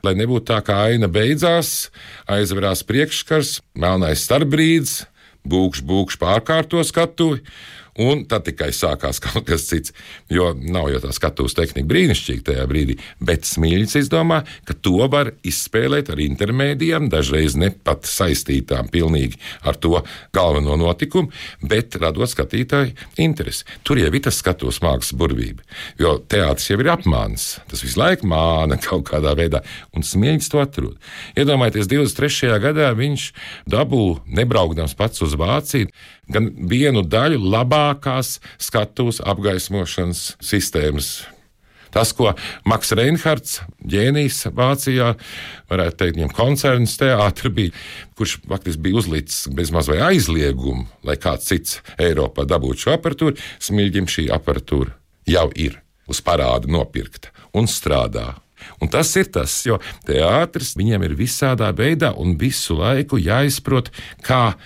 Lai 0.07 0.15
nebūtu 0.15 0.47
tā, 0.53 0.61
kā 0.63 0.77
aina 0.93 1.09
beidzās, 1.11 1.91
aizverās 2.31 2.85
priekšskars, 2.87 3.59
melnais 3.75 4.23
starpbrīdis, 4.27 5.01
būkšs, 5.49 5.83
būkšs 5.89 6.21
pārkārto 6.23 6.83
skatuvi, 6.87 7.43
Un 7.99 8.23
tad 8.31 8.47
tikai 8.47 8.71
sākās 8.75 9.19
kaut 9.25 9.47
kas 9.49 9.67
cits. 9.71 9.95
Jo 10.31 10.53
nav 10.55 10.91
jau 10.93 11.03
tā 11.03 11.13
skatuves 11.15 11.57
tehnika 11.59 11.89
brīnišķīga 11.91 12.47
tajā 12.53 12.67
brīdī, 12.71 12.99
bet 13.19 13.47
Smilģis 13.49 13.99
izdomā, 14.05 14.43
ka 14.69 14.77
to 14.77 15.09
var 15.11 15.33
izspēlēt 15.47 16.13
ar 16.13 16.23
intermēdijām, 16.23 17.09
dažreiz 17.13 17.57
ne 17.59 17.73
pat 17.73 18.07
saistītām 18.09 18.91
pilnīgi 18.93 19.41
ar 19.67 19.79
to 19.81 20.03
galveno 20.37 20.77
notikumu, 20.79 21.33
bet 21.63 21.97
radot 21.99 22.31
skatītāju 22.31 22.95
interesi. 23.23 23.67
Tur 23.83 24.01
jau 24.01 24.11
ir 24.13 24.23
tas 24.25 24.39
skatuves 24.39 24.81
mākslas 24.85 25.17
burvība. 25.19 25.65
Jo 25.99 26.19
teātris 26.21 26.71
jau 26.71 26.79
ir 26.83 26.93
apmāns. 26.93 27.57
Tas 27.71 27.83
visu 27.85 27.99
laiku 28.01 28.29
māna 28.31 28.79
kaut 28.87 29.09
kādā 29.11 29.35
veidā, 29.39 29.65
un 29.97 30.07
Smilģis 30.07 30.53
to 30.53 30.63
atrod. 30.63 30.95
Iedomājieties, 31.39 31.91
23. 31.91 32.55
gadā 32.63 32.93
viņš 32.99 33.31
dabū, 33.71 34.05
nebraukdams 34.39 34.95
pats 34.99 35.25
uz 35.25 35.35
Vāciju, 35.39 35.91
gan 36.33 36.51
vienu 36.71 37.03
daļu 37.07 37.41
labākās 37.89 38.39
skatuves 38.61 39.21
apgaismošanas 39.25 40.37
sistēmas. 40.41 41.27
Tas, 41.89 42.13
ko 42.13 42.35
Maks 42.69 42.93
Reinhards, 42.93 43.63
ģēnijs 43.81 44.51
Vācijā, 44.53 45.15
varētu 45.71 45.97
teikt, 45.97 46.19
viņam 46.19 46.35
koncerns 46.37 46.99
teātris 47.01 47.55
bija, 47.55 47.73
kurš 48.15 48.43
faktiski 48.45 48.83
bija 48.85 48.99
uzlicis 49.01 49.49
bezmaz 49.57 49.89
vai 49.89 50.03
aizliegumu, 50.11 50.85
lai 51.03 51.17
kāds 51.17 51.49
cits 51.49 51.79
Eiropā 51.97 52.45
dabūtu 52.45 52.85
šo 52.85 52.99
aparatūru, 52.99 53.41
smilģim 53.59 54.05
šī 54.05 54.27
aparatūra 54.37 54.99
jau 55.29 55.49
ir 55.57 55.81
uz 56.09 56.21
parāda 56.25 56.69
nopirkta 56.69 57.33
un 57.57 57.65
strādā. 57.65 58.35
Un 58.83 58.93
tas 58.93 59.09
ir 59.17 59.31
tas, 59.33 59.55
jo 59.65 59.79
teātris 60.05 60.75
viņiem 60.77 61.07
ir 61.09 61.17
visādā 61.17 61.71
veidā 61.73 62.13
un 62.21 62.37
visu 62.37 62.77
laiku 62.77 63.17
jāizprot, 63.17 63.89
kā 64.21 64.59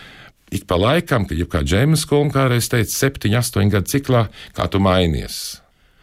ik 0.53 0.67
pa 0.69 0.77
laikam, 0.81 1.27
kad 1.29 1.39
jau 1.39 1.49
kā 1.51 1.65
Džeims 1.65 2.05
Kungs 2.09 2.35
kādreiz 2.37 2.69
teica, 2.71 2.93
septiņu, 2.93 3.39
astoņu 3.41 3.73
gadu 3.73 3.93
ciklā, 3.93 4.27
kā 4.57 4.69
tu 4.71 4.83
mainies. 4.83 5.41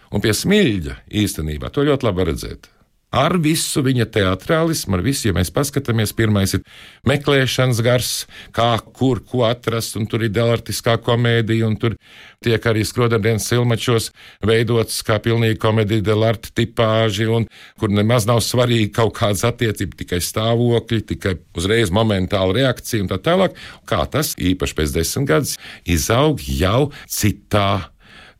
Un 0.09 0.23
pie 0.23 0.33
smilģa 0.33 0.97
īstenībā 1.21 1.69
to 1.73 1.85
ļoti 1.85 2.07
labi 2.09 2.27
redzēt. 2.31 2.69
Ar 3.09 3.39
visu 3.41 3.81
viņa 3.81 4.05
teātrālismu, 4.13 4.93
ar 4.93 5.01
visu, 5.01 5.25
ja 5.25 5.33
mēs 5.33 5.49
paskatāmies, 5.49 6.11
pirmais 6.13 6.51
ir 6.53 6.61
meklēšanas 7.09 7.79
gars, 7.81 8.11
kā, 8.53 8.67
kur, 8.93 9.23
ko 9.25 9.47
atrast, 9.47 9.97
un 9.97 10.05
tur 10.05 10.27
ir 10.27 10.33
delartiskā 10.35 10.99
komēdija, 11.01 11.65
un 11.65 11.79
tur 11.81 11.95
tiek 12.45 12.69
arī 12.69 12.85
skrodardienas 12.85 13.49
silmačos 13.49 14.11
veidots 14.45 15.01
kā 15.07 15.17
pilnīgi 15.25 15.57
komēdija 15.57 16.05
delarta 16.05 16.53
tipāži, 16.53 17.25
un 17.33 17.49
kur 17.81 17.89
nemaz 17.89 18.29
nav 18.29 18.43
svarīgi 18.45 18.93
kaut 19.01 19.17
kādas 19.17 19.41
attiecības, 19.49 19.97
tikai 20.05 20.21
stāvokļi, 20.29 21.03
tikai 21.09 21.39
uzreiz 21.57 21.89
momentāla 21.89 22.61
reakcija 22.61 23.07
un 23.07 23.09
tā 23.09 23.17
tālāk. 23.25 23.57
Kā 23.89 24.05
tas 24.05 24.35
īpaši 24.37 24.77
pēc 24.77 24.97
desmit 25.01 25.31
gadus 25.33 25.57
izaug 25.89 26.45
jau 26.45 26.91
citā 27.09 27.89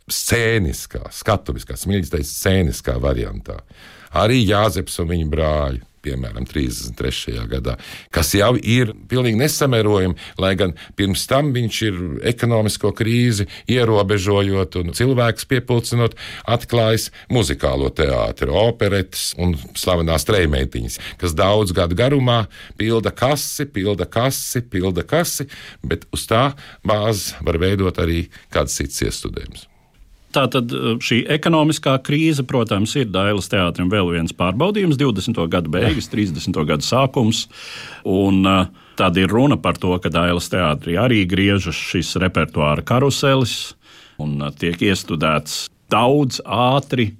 scēniskā, 0.09 1.07
skatuviskā, 1.13 1.73
smilģis 1.77 2.13
teica, 2.13 2.35
scēniskā 2.37 3.01
variantā 3.01 3.63
arī 4.13 4.41
Jāzeps 4.47 4.99
un 5.03 5.13
viņa 5.13 5.29
brāļi. 5.29 5.85
Piemēram, 5.99 6.45
33. 6.47 7.41
gadā, 7.51 7.73
kas 8.15 8.29
jau 8.31 8.53
ir 8.55 8.93
pilnīgi 9.11 9.35
nesamērojami, 9.41 10.15
lai 10.39 10.53
gan 10.55 10.71
pirms 10.95 11.25
tam 11.27 11.49
viņš 11.51 11.79
ir 11.89 11.97
ekonomisko 12.31 12.93
krīzi 12.95 13.49
ierobežojot 13.67 14.77
un 14.79 14.93
cilvēks 14.95 15.47
piepildot, 15.51 16.15
atklājis 16.47 17.09
muzikālo 17.35 17.91
teātri, 17.91 18.47
operetes 18.47 19.33
un 19.43 19.57
slavenās 19.75 20.23
trījmeitiņas, 20.29 20.99
kas 21.19 21.35
daudz 21.35 21.75
gadu 21.75 21.99
garumā 21.99 22.45
pilda 22.79 23.11
kasi, 23.11 23.67
pilda 23.67 24.07
kasi, 24.07 24.63
pilda 24.63 25.03
kasi, 25.03 25.49
bet 25.83 26.07
uz 26.15 26.23
tā 26.31 26.53
bāzes 26.79 27.35
var 27.43 27.59
veidot 27.59 27.99
arī 27.99 28.29
kāds 28.55 28.79
cits 28.79 29.03
iestudējums. 29.03 29.68
Tātad 30.35 30.73
eh, 30.73 30.91
šī 31.01 31.23
ekonomiskā 31.37 31.95
krīze, 32.05 32.45
protams, 32.47 32.93
ir 32.99 33.09
Dailas 33.13 33.49
teātrim 33.51 33.89
vēl 33.91 34.13
viens 34.13 34.35
pārbaudījums, 34.35 34.99
20. 34.99 35.41
gada 35.49 35.71
beigas, 35.71 36.09
30. 36.11 36.53
gada 36.69 36.85
sākums. 36.85 37.47
Un, 38.05 38.45
eh, 38.45 38.69
Tad 38.99 39.15
ir 39.15 39.31
runa 39.31 39.55
par 39.55 39.77
to, 39.79 39.93
ka 40.03 40.09
Dailas 40.11 40.49
teātrī 40.51 40.97
arī 40.99 41.21
griežas 41.23 41.77
šis 41.79 42.17
repertuāra 42.19 42.83
karuselis 42.83 43.77
un 44.19 44.41
eh, 44.43 44.51
tiek 44.59 44.81
iestudēts 44.89 45.69
daudz 45.89 46.41
ātri 46.43 47.13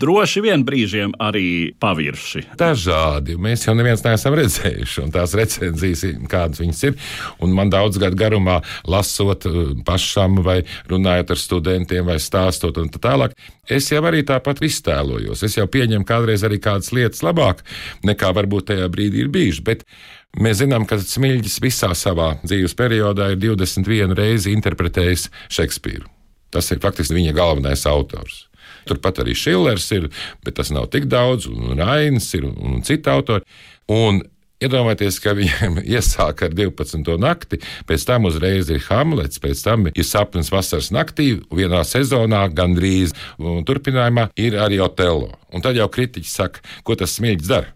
droši 0.00 0.42
vien 0.44 0.64
brīžiem 0.66 1.14
arī 1.22 1.74
pavirši. 1.80 2.44
Dažādi. 2.60 3.36
Mēs 3.40 3.66
jau 3.66 3.74
neviens 3.76 4.04
neesam 4.04 4.36
redzējuši, 4.38 5.02
un 5.04 5.12
tās 5.14 5.34
recenzijas, 5.38 6.04
kādas 6.30 6.62
viņas 6.62 6.82
ir. 6.88 6.96
Un 7.44 7.54
man 7.56 7.72
daudz 7.72 8.00
gadu 8.02 8.18
garumā, 8.18 8.60
lasot 8.90 9.46
uh, 9.50 9.60
pašam, 9.86 10.40
vai 10.46 10.60
runājot 10.90 11.34
ar 11.34 11.40
studentiem, 11.40 12.08
vai 12.08 12.18
stāstot 12.22 12.80
un 12.82 12.90
tā 12.92 13.02
tālāk, 13.02 13.36
es 13.70 13.90
jau 13.92 14.02
arī 14.08 14.24
tāpat 14.26 14.62
iztēlojos. 14.64 15.44
Es 15.46 15.58
jau 15.58 15.68
pieņemu 15.70 16.08
kādreiz 16.08 16.44
arī 16.46 16.60
kādas 16.62 16.92
lietas 16.94 17.24
labāk, 17.26 17.64
nekā 18.06 18.34
varbūt 18.36 18.72
tajā 18.72 18.90
brīdī 18.92 19.24
ir 19.24 19.32
bijuši. 19.34 19.64
Bet 19.64 19.88
Mēs 20.34 20.58
zinām, 20.58 20.82
ka 20.82 20.96
Smilģis 20.98 21.60
visā 21.62 21.92
savā 21.94 22.32
dzīves 22.42 22.74
periodā 22.74 23.28
ir 23.30 23.38
21 23.38 24.16
reizi 24.18 24.50
interpretējis 24.50 25.28
Šekspīru. 25.54 26.08
Tas 26.50 26.70
ir 26.74 26.82
faktiski 26.82 27.14
viņa 27.14 27.34
galvenais 27.36 27.86
autors. 27.86 28.48
Turpat 28.88 29.22
arī 29.24 29.36
Šillers 29.38 29.90
ir, 29.96 30.10
bet 30.44 30.58
tas 30.60 30.72
nav 30.74 30.90
tik 30.92 31.08
daudz, 31.10 31.48
un 31.50 31.78
Rainis 31.80 32.30
ir 32.38 32.48
un, 32.50 32.80
citi 32.86 33.10
autori. 33.12 33.44
Un 33.92 34.22
Iedomājieties, 34.64 35.18
ka 35.20 35.34
viņiem 35.36 35.80
iesāk 35.96 36.44
ar 36.46 36.54
12. 36.56 37.10
nakti, 37.20 37.58
pēc 37.88 38.06
tam 38.08 38.28
uzreiz 38.30 38.70
ir 38.72 38.80
Hamlets, 38.86 39.42
pēc 39.42 39.64
tam 39.66 39.88
ir 39.90 40.06
sapnis 40.06 40.52
vasaras 40.54 40.92
naktī, 40.94 41.34
vienā 41.52 41.82
sezonā 41.84 42.46
gandrīz, 42.54 43.12
un 43.42 43.66
turpinājumā 43.66 44.30
ir 44.40 44.56
arī 44.62 44.80
Otello. 44.84 45.34
Un 45.52 45.64
tad 45.64 45.76
jau 45.78 45.90
kritiķi 45.90 46.30
saka, 46.30 46.64
ko 46.86 46.96
tas 46.98 47.18
smilģis 47.18 47.50
dara. 47.50 47.74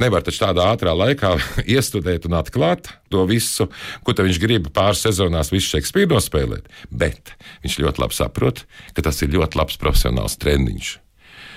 Nevar 0.00 0.24
taču 0.24 0.40
tādā 0.44 0.70
ātrā 0.72 0.94
laikā 0.96 1.34
iestudēt 1.76 2.28
un 2.28 2.38
atklāt 2.40 2.88
to 3.12 3.26
visu, 3.28 3.68
ko 4.06 4.14
viņš 4.16 4.40
grib 4.42 4.70
pāris 4.74 5.04
sezonās, 5.04 5.52
visu 5.52 5.76
Šekspīru 5.76 6.14
nospēlēt. 6.14 6.70
Bet 6.88 7.34
viņš 7.64 7.78
ļoti 7.84 8.04
labi 8.04 8.16
saprot, 8.16 8.64
ka 8.96 9.04
tas 9.04 9.20
ir 9.24 9.34
ļoti 9.36 9.60
labs 9.60 9.78
profesionāls 9.80 10.38
treniņš. 10.40 10.96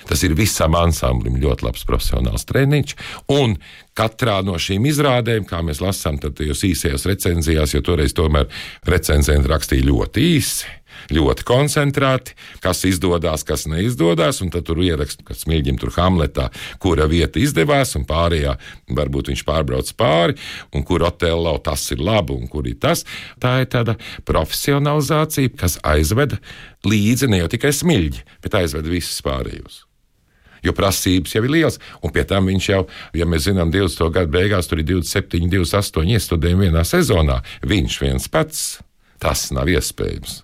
Tas 0.03 0.19
ir 0.27 0.35
visam 0.35 0.75
ansamblim 0.75 1.38
ļoti 1.39 1.63
labs 1.63 1.85
profesionāls 1.88 2.43
treniņš. 2.50 2.95
Un 3.31 3.55
katrā 3.95 4.41
no 4.43 4.57
šīm 4.59 4.89
izrādēm, 4.89 5.47
kā 5.47 5.62
mēs 5.63 5.79
lasām, 5.83 6.19
tad 6.19 6.41
jūs 6.43 6.65
īsajās 6.67 7.07
recenzijās, 7.07 7.75
jo 7.77 7.83
toreiz 7.85 8.15
tomēr 8.17 8.50
recenzenti 8.89 9.51
rakstīja 9.51 9.88
ļoti 9.88 10.27
īsi 10.35 10.71
ļoti 11.13 11.45
koncentrēti, 11.47 12.35
kas 12.63 12.83
izdodas, 12.89 13.45
kas 13.47 13.67
neizdodas. 13.69 14.41
Tad 14.53 14.67
tur 14.67 14.81
ieraksta, 14.83 15.25
ka 15.25 15.38
smilģim 15.38 15.79
tur 15.81 15.93
Hamletā, 15.95 16.50
kura 16.83 17.07
vieta 17.09 17.41
izdevās, 17.41 17.95
un 17.97 18.05
pārējā 18.09 18.57
varbūt 18.93 19.31
viņš 19.31 19.45
pārbrauc 19.47 19.93
pāri, 20.00 20.38
un 20.75 20.85
kur 20.88 21.05
Otello 21.07 21.55
tas 21.63 21.85
ir 21.95 22.03
labi, 22.03 22.35
un 22.35 22.51
kur 22.51 22.67
ir 22.69 22.77
tas. 22.81 23.05
Tā 23.41 23.59
ir 23.63 23.71
tāda 23.73 23.97
profesionalizācija, 24.27 25.55
kas 25.57 25.79
aizveda 25.83 26.39
līdzi 26.88 27.31
ne 27.31 27.43
jau 27.43 27.50
tikai 27.55 27.73
smilģi, 27.73 28.27
bet 28.43 28.62
aizveda 28.62 28.91
visus 28.91 29.23
pārējos 29.25 29.83
jo 30.63 30.71
prasības 30.75 31.35
jau 31.35 31.43
ir 31.43 31.51
liels. 31.51 31.79
Un 32.03 32.13
pie 32.15 32.23
tam 32.27 32.47
viņš 32.47 32.69
jau, 32.69 32.85
ja 33.17 33.27
mēs 33.29 33.50
zinām, 33.50 33.73
20. 33.73 34.07
gada 34.15 34.31
beigās 34.31 34.69
tur 34.71 34.79
ir 34.79 34.88
27, 34.88 35.50
28 35.51 36.15
iestudējumi 36.15 36.69
vienā 36.69 36.85
sezonā. 36.88 37.41
Viņš 37.67 38.00
viens 38.05 38.31
pats. 38.31 38.63
Tas 39.23 39.50
nav 39.55 39.69
iespējams 39.71 40.42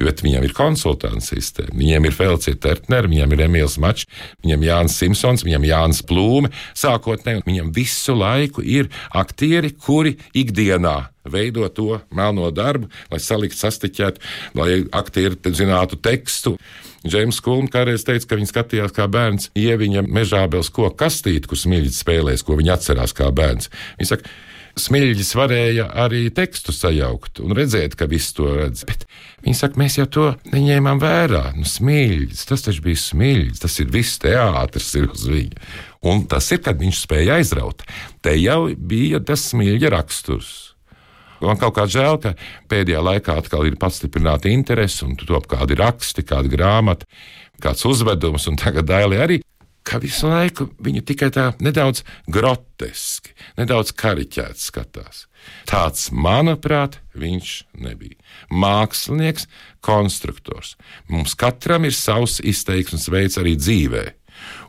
bet 0.00 0.24
viņam 0.24 0.46
ir 0.46 0.54
konsultants 0.56 1.30
sistēma. 1.32 1.76
Viņiem 1.76 2.08
ir 2.08 2.16
Felicija 2.16 2.58
Tertner, 2.60 3.08
viņam 3.10 3.36
ir 3.36 3.44
Emīls 3.46 3.78
Mačs, 3.82 4.08
viņam 4.44 4.66
Jānis 4.66 4.98
Simpsons, 5.00 5.44
viņam 5.46 5.68
Jānis 5.68 6.02
Plūme. 6.06 6.52
Sākotnēji 6.78 7.46
viņam 7.46 7.72
visu 7.76 8.16
laiku 8.18 8.64
ir 8.64 8.90
aktieri, 9.16 9.72
kuri 9.76 10.16
ikdienā 10.36 10.98
veido 11.30 11.68
to 11.68 12.00
melno 12.16 12.48
darbu, 12.50 12.88
lai 13.12 13.20
saliktu, 13.20 13.58
sastiķētu, 13.60 14.22
lai 14.58 14.84
aktieri 14.96 15.36
zinātu 15.54 16.00
tekstu. 16.00 16.56
Džeims 17.06 17.40
Kulms 17.44 17.72
kādreiz 17.72 18.04
teica, 18.04 18.26
ka 18.28 18.36
viņš 18.36 18.52
skatījās 18.52 18.94
kā 18.96 19.06
bērns 19.08 19.48
ieviņa 19.56 20.04
mežābels 20.08 20.68
koku 20.72 20.92
kastīti, 21.00 21.48
kur 21.48 21.60
smilģis 21.60 22.02
spēlēs, 22.02 22.44
ko 22.44 22.58
viņš 22.60 22.72
atcerās 22.74 23.16
kā 23.16 23.30
bērns. 23.32 23.70
Viņš 24.00 24.12
saka, 24.12 24.32
Smilģis 24.78 25.32
varēja 25.34 25.88
arī 26.04 26.28
tekstu 26.34 26.72
sajaukt 26.74 27.40
un 27.42 27.54
redzēt, 27.56 27.96
ka 27.98 28.06
viss 28.10 28.34
to 28.36 28.46
redz. 28.54 28.84
Bet 28.86 29.06
viņi 29.44 29.56
saka, 29.58 29.80
mēs 29.80 29.98
jau 29.98 30.06
to 30.06 30.26
neņēmām 30.52 31.02
vērā. 31.02 31.42
Nu, 31.58 31.66
smilģis, 31.66 32.46
tas 32.48 32.66
taču 32.66 32.84
bija 32.86 33.00
smilģis, 33.02 33.62
tas 33.64 33.78
ir 33.82 33.90
viss 33.90 34.20
teātris 34.22 34.92
ir 35.00 35.10
uz 35.10 35.26
viņa. 35.30 35.70
Un 36.10 36.24
tas 36.30 36.46
ir, 36.54 36.62
kad 36.64 36.80
viņš 36.80 37.02
spēja 37.02 37.40
aizraut. 37.40 37.84
Te 38.24 38.36
jau 38.38 38.68
bija 38.74 39.20
tas 39.26 39.50
smilģa 39.50 39.92
raksturs. 39.96 40.54
Man 41.40 41.56
kaut 41.60 41.74
kā 41.78 41.86
žēl, 41.88 42.18
ka 42.20 42.34
pēdējā 42.68 43.00
laikā 43.00 43.38
atkal 43.40 43.64
ir 43.68 43.78
pastiprināta 43.80 44.50
interese, 44.52 45.06
un 45.06 45.16
top 45.16 45.48
kādi 45.50 45.78
raksti, 45.80 46.24
kāda 46.28 46.52
grāmata, 46.52 47.08
kāds 47.64 47.86
uzvedums, 47.88 48.46
un 48.50 48.60
tagad 48.60 48.88
Dailī 48.88 49.20
arī 49.24 49.38
ka 49.86 50.00
visu 50.02 50.28
laiku 50.30 50.68
viņu 50.82 51.02
tikai 51.06 51.30
tā 51.34 51.46
nedaudz 51.62 52.04
groteski, 52.30 53.34
nedaudz 53.58 53.92
kariķēts 53.96 54.68
skatās. 54.70 55.26
Tāds, 55.68 56.10
manuprāt, 56.12 56.98
viņš 57.16 57.52
nebija. 57.80 58.18
Mākslinieks, 58.52 59.46
konstruktors. 59.84 60.76
Mums 61.08 61.36
katram 61.38 61.88
ir 61.88 61.96
savs 61.96 62.40
izteiksmes 62.44 63.08
veids 63.12 63.40
arī 63.40 63.56
dzīvē. 63.58 64.06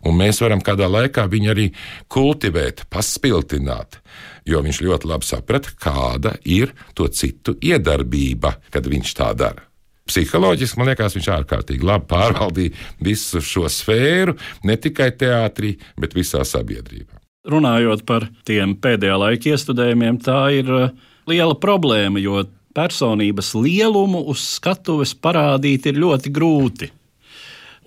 Un 0.07 0.17
mēs 0.19 0.41
varam 0.43 0.59
kādā 0.63 0.87
laikā 0.91 1.27
viņu 1.31 1.51
arī 1.53 1.67
kultivēt, 2.11 2.85
paspiltināt, 2.91 4.01
jo 4.47 4.59
viņš 4.63 4.81
ļoti 4.83 5.11
labi 5.11 5.27
saprata, 5.27 5.75
kāda 5.79 6.35
ir 6.43 6.73
to 6.97 7.07
citu 7.07 7.55
iedarbība, 7.61 8.57
kad 8.73 8.89
viņš 8.91 9.13
tā 9.19 9.31
dara. 9.37 9.70
Psiholoģiski 10.09 10.79
man 10.79 10.89
liekas, 10.91 11.15
viņš 11.15 11.29
ārkārtīgi 11.35 11.85
labi 11.87 12.07
pārvaldīja 12.09 12.73
visu 13.05 13.41
šo 13.45 13.67
sfēru, 13.71 14.35
ne 14.67 14.77
tikai 14.81 15.11
teātrī, 15.15 15.75
bet 15.99 16.15
visā 16.17 16.41
sabiedrībā. 16.47 17.19
Runājot 17.51 18.03
par 18.05 18.27
tiem 18.45 18.75
pēdējā 18.81 19.17
laika 19.17 19.53
iestudējumiem, 19.53 20.19
tā 20.21 20.41
ir 20.53 20.67
uh, 20.69 20.89
liela 21.29 21.55
problēma, 21.57 22.21
jo 22.21 22.43
personības 22.75 23.53
lielumu 23.57 24.23
uz 24.31 24.43
skatuves 24.57 25.13
parādīt 25.17 25.87
ir 25.89 26.01
ļoti 26.01 26.33
grūti. 26.33 26.91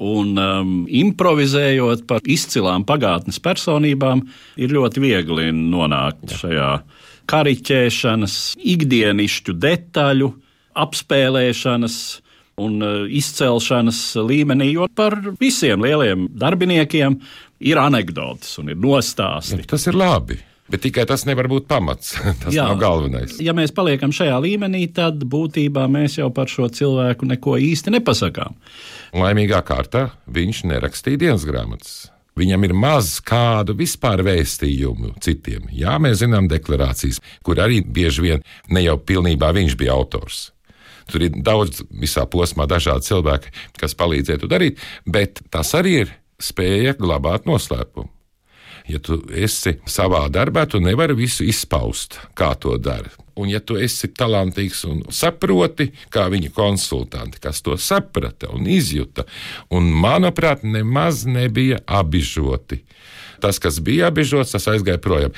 Un 0.04 0.35
um, 0.42 0.73
improvizējot 0.90 2.02
par 2.11 2.25
izcilām 2.26 2.83
pagātnes 2.87 3.38
personībām, 3.42 4.25
ir 4.59 4.75
ļoti 4.75 5.02
viegli 5.04 5.52
nonākt 5.54 6.33
Jā. 6.33 6.38
šajā 6.40 6.71
kariķēšanas, 7.30 8.35
ikdienišķu 8.75 9.54
detaļu 9.54 10.33
apspēlēšanas 10.75 11.99
un 12.62 12.78
e, 12.83 12.93
izcelšanas 13.19 14.00
līmenī, 14.23 14.73
jo 14.76 14.88
par 14.95 15.16
visiem 15.40 15.83
lieliem 15.85 16.28
darbiniekiem 16.38 17.19
ir 17.64 17.81
anekdotas 17.81 18.59
un 18.62 18.73
ir 18.75 18.81
nostāsti. 18.81 19.65
Tas 19.71 19.89
ir 19.91 19.99
labi. 19.99 20.39
Bet 20.65 20.80
tikai 20.80 21.04
tas 21.04 21.26
nevar 21.28 21.45
būt 21.52 21.67
pamats. 21.69 22.15
Tas 22.43 22.54
Jā, 22.54 22.65
nav 22.71 22.78
galvenais. 22.80 23.37
Ja 23.45 23.52
mēs 23.56 23.75
paliekam 23.76 24.15
šajā 24.17 24.39
līmenī, 24.41 24.87
tad 24.97 25.21
būtībā 25.28 25.84
mēs 25.93 26.17
jau 26.17 26.30
par 26.32 26.49
šo 26.49 26.71
cilvēku 26.73 27.28
neko 27.28 27.58
īsti 27.60 27.93
nepasakām. 27.99 28.56
Laimīgā 29.13 29.60
kārtā 29.67 30.06
viņš 30.25 30.65
nerakstīja 30.73 31.21
dienas 31.26 31.45
grāmatas. 31.45 31.99
Viņam 32.34 32.65
ir 32.67 32.73
maz 32.75 33.19
kādu 33.23 33.76
vispār 33.78 34.25
vēstījumu 34.26 35.13
citiem. 35.23 35.69
Jā, 35.71 36.00
mēs 36.02 36.25
zinām 36.25 36.49
deklarācijas, 36.50 37.21
kur 37.47 37.60
arī 37.63 37.82
bieži 37.84 38.25
vien 38.25 38.49
ne 38.73 38.82
jau 38.82 38.97
pilnībā 38.99 39.52
viņš 39.54 39.76
bija 39.78 39.95
autors. 39.95 40.49
Tur 41.10 41.26
ir 41.26 41.38
daudz 41.45 41.82
visā 41.90 42.25
posmā 42.30 42.69
dažādi 42.71 43.10
cilvēki, 43.10 43.52
kas 43.80 43.97
palīdzētu 43.99 44.50
darīt, 44.50 44.82
bet 45.06 45.43
tas 45.52 45.75
arī 45.76 46.00
ir 46.04 46.14
spēja 46.43 46.97
glabāt 46.99 47.49
noslēpumu. 47.49 48.10
Ja 48.84 48.99
tu 49.00 49.17
esi 49.32 49.78
savā 49.88 50.26
darbā, 50.28 50.67
tu 50.69 50.76
nevari 50.82 51.14
visu 51.17 51.47
izpaust, 51.49 52.19
kā 52.36 52.50
to 52.60 52.76
dara. 52.76 53.08
Un, 53.40 53.49
ja 53.49 53.58
tu 53.64 53.78
esi 53.80 54.10
talantīgs 54.12 54.84
un 54.86 55.00
saproti, 55.08 55.88
kā 56.12 56.26
viņa 56.30 56.52
konsultanti, 56.54 57.40
kas 57.43 57.64
to 57.64 57.78
saprata 57.80 58.52
un 58.52 58.69
izjuta, 58.69 59.25
un, 59.73 59.88
manuprāt, 59.88 60.67
nemaz 60.69 61.25
nebija 61.25 61.80
apbižoti. 61.88 62.82
Tas, 63.40 63.58
kas 63.58 63.80
bija 63.84 64.12
apbižots, 64.12 64.52
tas 64.52 64.69
aizgāja 64.71 65.00
projām. 65.02 65.32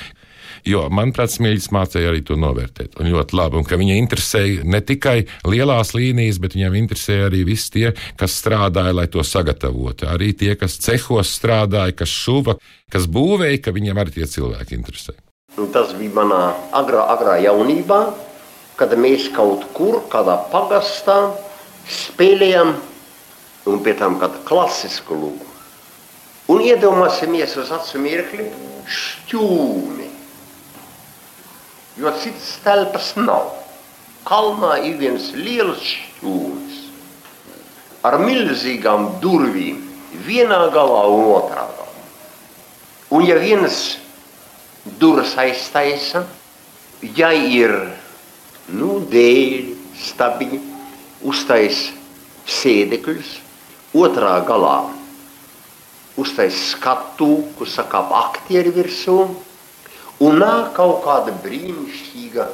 Jo, 0.67 0.87
manuprāt, 0.91 1.31
Smilģis 1.31 1.69
mācīja 1.71 2.09
arī 2.11 2.19
to 2.27 2.35
novērtēt. 2.39 2.97
Un 2.99 3.07
ļoti 3.13 3.37
labi, 3.39 3.55
un 3.61 3.67
ka 3.67 3.77
viņa 3.79 3.95
interesēja 4.01 4.65
ne 4.67 4.81
tikai 4.83 5.21
lielās 5.47 5.93
līnijas, 5.95 6.41
bet 6.43 6.57
viņam 6.57 6.75
interesēja 6.81 7.29
arī 7.29 7.45
visi 7.47 7.69
tie, 7.71 7.85
kas 8.19 8.35
strādāja, 8.41 8.95
lai 8.97 9.05
to 9.11 9.23
sagatavotu. 9.23 10.09
Arī 10.11 10.33
tie, 10.35 10.57
kas 10.59 10.75
cehos 10.83 11.31
strādāja, 11.37 11.95
kas 12.01 12.11
šuva, 12.11 12.57
kas 12.91 13.07
būvēja, 13.07 13.61
ka 13.63 13.75
viņiem 13.77 14.01
arī 14.03 14.17
tie 14.17 14.27
cilvēki 14.33 14.75
interesē. 14.75 15.15
Un 15.57 15.71
tas 15.71 15.93
bija 15.95 16.17
manā 16.19 16.41
agrā, 16.75 17.05
agrā 17.15 17.37
jaunībā, 17.45 18.01
kad 18.77 18.91
mēs 18.99 19.29
kaut 19.37 19.63
kur, 19.77 20.01
kādā 20.11 20.35
pagastā 20.51 21.31
spēlējām, 21.87 22.75
un 23.71 23.79
pie 23.87 23.95
tam 23.95 24.19
kādu 24.19 24.43
klasisku 24.47 25.15
lūgu. 25.15 25.47
Un 26.51 26.59
iedomāsimies 26.63 27.55
uz 27.59 27.71
acu 27.75 28.03
mirkli 28.03 28.51
šķūni 28.87 30.06
jo 31.97 32.11
citas 32.21 32.57
telpas 32.63 33.13
nav. 33.19 33.53
Kalnā 34.27 34.77
ir 34.83 34.97
viens 34.99 35.31
liels 35.35 35.83
šķūnis 35.83 36.81
ar 38.07 38.17
milzīgām 38.21 39.07
durvīm, 39.23 39.79
vienā 40.27 40.59
galā 40.73 41.05
un 41.11 41.31
otrā 41.37 41.63
galā. 41.63 41.87
Un 43.15 43.23
ja 43.27 43.37
viens 43.39 43.97
durvis 44.99 45.33
aiztaisa, 45.39 46.25
ja 47.15 47.31
ir 47.33 47.73
nu, 48.67 48.99
dēļ, 49.11 49.73
stabiņi, 50.07 50.61
uztais 51.27 51.87
sēdekļus, 52.59 53.33
otrā 53.97 54.37
galā 54.47 54.77
uztais 56.17 56.57
skatu, 56.71 57.45
kur 57.57 57.69
sakāp 57.69 58.11
aktieri 58.17 58.73
virsū, 58.73 59.19
Un 60.23 60.39
nāk 60.41 60.71
kaut 60.73 61.03
kāda 61.05 61.33
brīnišķīga 61.43 62.47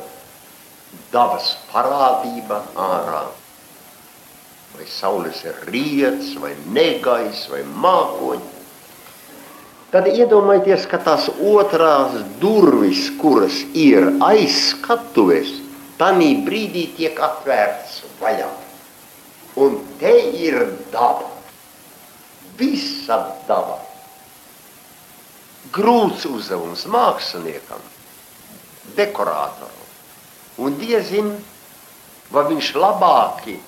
dabas 1.13 1.53
parādība 1.69 2.59
ārā. 2.75 3.21
Vai 4.73 4.87
saules 4.89 5.43
ir 5.45 5.61
rīts, 5.69 6.33
vai 6.41 6.51
negais, 6.75 7.45
vai 7.51 7.61
mākoņi. 7.63 8.49
Tad 9.93 10.09
iedomājieties, 10.09 10.87
ka 10.89 10.97
tās 11.05 11.29
otrās 11.37 12.17
durvis, 12.41 13.05
kuras 13.21 13.59
ir 13.77 14.09
aizskatuves, 14.25 15.53
tanī 16.01 16.33
brīdī 16.43 16.87
tiek 16.97 17.21
atvērtas 17.21 18.01
vaļā. 18.19 18.49
Un 19.61 19.77
te 20.01 20.15
ir 20.49 20.57
daba. 20.91 21.29
Visa 22.57 23.21
daba. 23.47 23.77
Grūts 25.71 26.25
uzdevums 26.27 26.85
māksliniekam, 26.91 27.81
dekorātoram. 28.97 29.79
Un 30.63 30.75
diezin, 30.77 31.31
vai 32.33 32.43
viņš 32.49 32.73
labāki 32.77 33.55
e, 33.57 33.61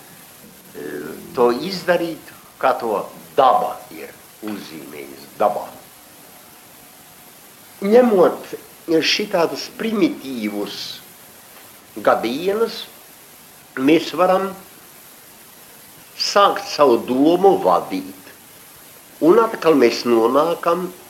to 1.37 1.49
izdarītu, 1.65 2.35
kā 2.61 2.75
to 2.81 2.99
daba 3.37 3.75
ir 3.95 4.11
uzzīmējis 4.45 5.31
dabā. 5.39 5.65
Ņemot 7.85 8.53
šitādus 9.05 9.65
primitīvus 9.79 10.99
gadījumus, 12.05 12.85
mēs 13.81 14.13
varam 14.15 14.51
sākt 16.15 16.69
savu 16.69 17.01
domu 17.07 17.57
vadīt. 17.63 18.13
Un 19.25 19.39
atkal 19.41 19.75
mēs 19.79 20.03
nonākam 20.07 20.89
šī 20.91 21.04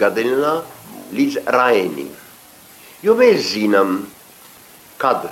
gadījumā 0.00 0.54
līdz 1.12 1.44
rainim. 1.46 2.10
Jo 3.02 3.14
mēs 3.16 3.52
zinām, 3.54 4.06
kad 5.00 5.30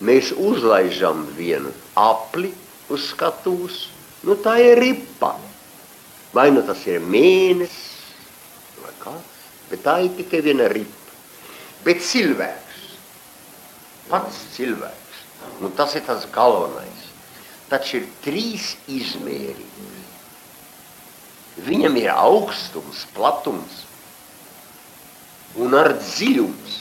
mēs 0.00 0.32
uzlaižam 0.32 1.26
vienu 1.36 1.72
apli 1.94 2.52
uz 2.92 3.10
skatuves, 3.12 3.88
nu 4.24 4.36
tā 4.36 4.58
ir 4.60 4.80
ripa. 4.80 5.36
Vai 6.32 6.50
nu 6.50 6.62
tas 6.64 6.80
ir 6.88 7.00
mēnesis 7.00 8.00
vai 8.80 8.92
kāds, 9.02 9.40
bet 9.70 9.84
tā 9.84 9.98
ir 10.04 10.14
tikai 10.16 10.40
viena 10.40 10.68
ripa. 10.72 11.16
Bet 11.84 12.00
cilvēks, 12.00 12.96
pats 14.08 14.38
cilvēks, 14.54 15.24
nu 15.60 15.68
tas 15.76 15.96
ir 15.98 16.04
tas 16.06 16.24
galvenais, 16.32 17.08
taču 17.68 18.00
ir 18.00 18.08
trīs 18.24 18.76
izmēri. 18.88 19.66
Viņam 21.60 21.98
ir 22.00 22.12
augstums, 22.14 23.04
platums 23.12 23.82
un 25.60 25.74
ar 25.76 25.92
dziļums. 26.00 26.78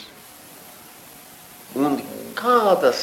Un 1.82 1.98
kādas 2.40 3.02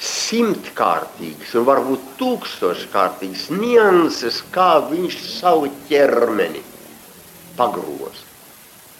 simtkārtīgas 0.00 1.52
un 1.58 1.66
varbūt 1.68 2.04
tūkstoškārtīgas 2.20 3.48
nianses, 3.52 4.40
kā 4.52 4.78
viņš 4.88 5.18
savu 5.36 5.68
ķermeni 5.88 6.62
pagroz. 7.58 8.24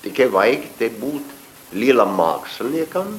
Tikai 0.04 0.28
vajag 0.32 0.66
te 0.78 0.90
būt 1.00 1.76
lielam 1.76 2.12
māksliniekam, 2.18 3.14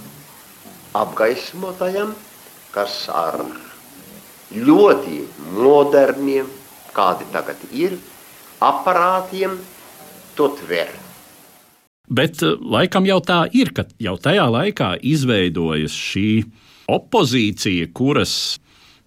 apgaismotajam, 0.98 2.14
kas 2.74 3.04
ar 3.14 3.42
ļoti 4.52 5.22
moderniem, 5.56 6.50
kādi 6.96 7.28
tagad 7.34 7.62
ir, 7.72 7.98
aparātiem 8.62 9.58
to 10.38 10.50
tver. 10.60 10.92
Bet 12.12 12.44
eh, 12.44 12.58
laikam 12.60 13.08
jau 13.08 13.22
tā 13.24 13.46
ir, 13.56 13.72
ka 13.76 13.88
jau 14.02 14.18
tajā 14.20 14.48
laikā 14.52 14.96
izveidojas 15.14 15.96
šī 15.96 16.28
opozīcija, 16.92 17.88
kuras 17.96 18.34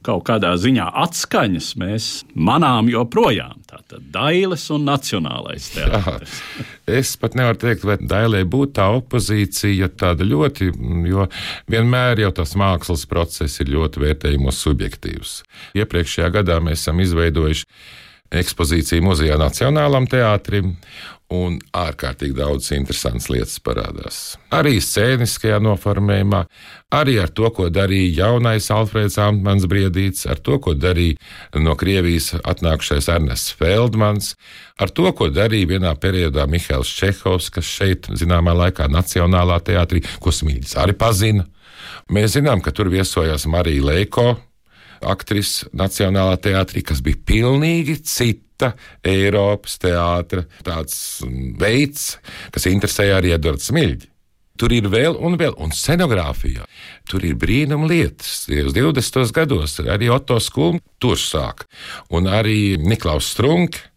kaut 0.04 0.24
kādā 0.28 0.52
ziņā 0.60 0.86
atskaņas 1.04 1.70
mēs 1.80 2.08
manām 2.34 2.90
joprojām. 2.92 3.62
Tātad 3.70 4.04
Dailes 4.14 4.66
un 4.74 4.86
Nacionālais 4.88 5.70
teātris. 5.74 6.36
Es 6.84 7.14
pat 7.20 7.36
nevaru 7.38 7.60
teikt, 7.62 7.86
vai 7.88 7.96
Dailē 8.00 8.44
būtu 8.48 8.76
tā 8.78 8.90
opozīcija 8.98 9.90
tāda 9.98 10.26
ļoti, 10.28 10.70
jo 11.08 11.26
vienmēr 11.72 12.24
jau 12.26 12.32
tas 12.36 12.54
mākslas 12.60 13.06
process 13.10 13.62
ir 13.64 13.72
ļoti 13.74 14.04
vērtējumos 14.04 14.62
subjektīvs. 14.66 15.36
Iepriekšējā 15.80 16.30
gadā 16.38 16.60
mēs 16.64 16.84
esam 16.84 17.00
izveidojuši 17.04 17.68
ekspozīciju 18.32 19.04
muzejā 19.04 19.36
Nacionālam 19.40 20.06
teātrim, 20.10 20.74
un 21.32 21.56
ārkārtīgi 21.74 22.36
daudz 22.36 22.68
interesantas 22.76 23.30
lietas 23.32 23.56
parādās. 23.64 24.18
Arī 24.54 24.76
scēniskajā 24.82 25.56
noformējumā, 25.64 26.42
arī 26.94 27.16
ar 27.22 27.32
to, 27.34 27.48
ko 27.54 27.70
darīja 27.72 28.26
jaunais 28.26 28.68
Alfrēds 28.74 29.16
Antmans 29.22 29.66
Briedīts, 29.70 30.26
ar 30.30 30.40
to, 30.44 30.58
ko 30.62 30.74
darīja 30.76 31.16
no 31.64 31.74
Krievijas 31.80 32.34
atnākušais 32.42 33.08
Ernests 33.16 33.56
Feldmans, 33.58 34.34
ar 34.78 34.92
to, 34.92 35.08
ko 35.16 35.30
darīja 35.32 35.74
vienā 35.74 35.94
periodā 36.00 36.46
Mihails 36.50 36.92
Čehovs, 36.92 37.50
kas 37.54 37.68
šeit, 37.68 38.10
zināmā 38.12 38.54
laikā, 38.60 38.90
Nacionālā 38.92 39.60
teātrī, 39.64 40.04
ko 40.20 40.34
Smīļs 40.34 40.76
arī 40.84 40.96
pazina. 40.98 41.48
Mēs 42.12 42.36
zinām, 42.36 42.60
ka 42.60 42.72
tur 42.74 42.92
viesojās 42.92 43.48
Marija 43.50 43.88
Leiko, 43.88 44.34
aktrise 45.10 45.68
Nacionālā 45.76 46.38
teātrī, 46.42 46.82
kas 46.86 47.02
bija 47.04 47.20
pilnīgi 47.26 47.98
cita 48.02 48.72
Eiropas 49.04 49.78
teātra 49.82 50.44
veids, 51.60 52.16
kas 52.54 52.68
interesēja 52.70 53.20
arī 53.20 53.34
Edvards 53.36 53.70
Smilģi. 53.70 54.10
Tur 54.54 54.70
ir 54.70 54.86
vēl 54.86 55.16
un 55.18 55.34
vēl, 55.34 55.56
un 55.58 55.72
scenogrāfijā. 55.74 56.62
Tur 57.10 57.24
ir 57.26 57.34
brīnuma 57.38 57.88
lietas. 57.90 58.44
20. 58.46 59.24
gados 59.34 59.80
arī 59.82 60.12
Otto 60.14 60.38
Skulm 60.38 60.78
tur 61.02 61.18
sāk, 61.18 61.66
un 62.14 62.30
arī 62.30 62.76
Niklaus 62.78 63.32
Strunke. 63.34 63.90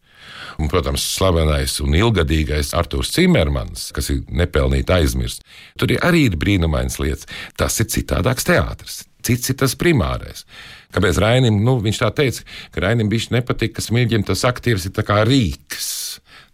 Un, 0.58 0.72
protams, 0.72 1.04
slavenais 1.14 1.76
un 1.86 1.94
ilgadīgais 1.94 2.72
Arthurs 2.74 3.12
Cimermans, 3.14 3.92
kas 3.94 4.08
ir 4.10 4.24
nepelnīti 4.34 4.90
aizmirsts. 4.96 5.44
Tur 5.78 5.94
arī 6.02 6.24
ir 6.32 6.38
brīnumainas 6.42 6.98
lietas. 6.98 7.30
Tas 7.54 7.78
ir 7.78 7.86
citādāks 7.94 8.48
teātris. 8.48 9.04
Cits 9.22 9.54
ir 9.54 9.60
tas 9.62 9.78
primārais. 9.78 10.48
Kāpēc 10.96 11.20
Rainim, 11.20 11.60
nu, 11.66 11.78
viņš 11.84 12.00
tā 12.00 12.12
teica, 12.16 12.46
ka 12.72 12.84
Rainim 12.86 13.10
bija 13.12 13.36
nepatīk, 13.38 13.76
ka 13.76 13.84
Smilģim 13.84 14.24
tas 14.28 14.46
aktieris 14.48 14.88
ir 14.88 14.96
kā 15.08 15.20
rīks. 15.28 15.90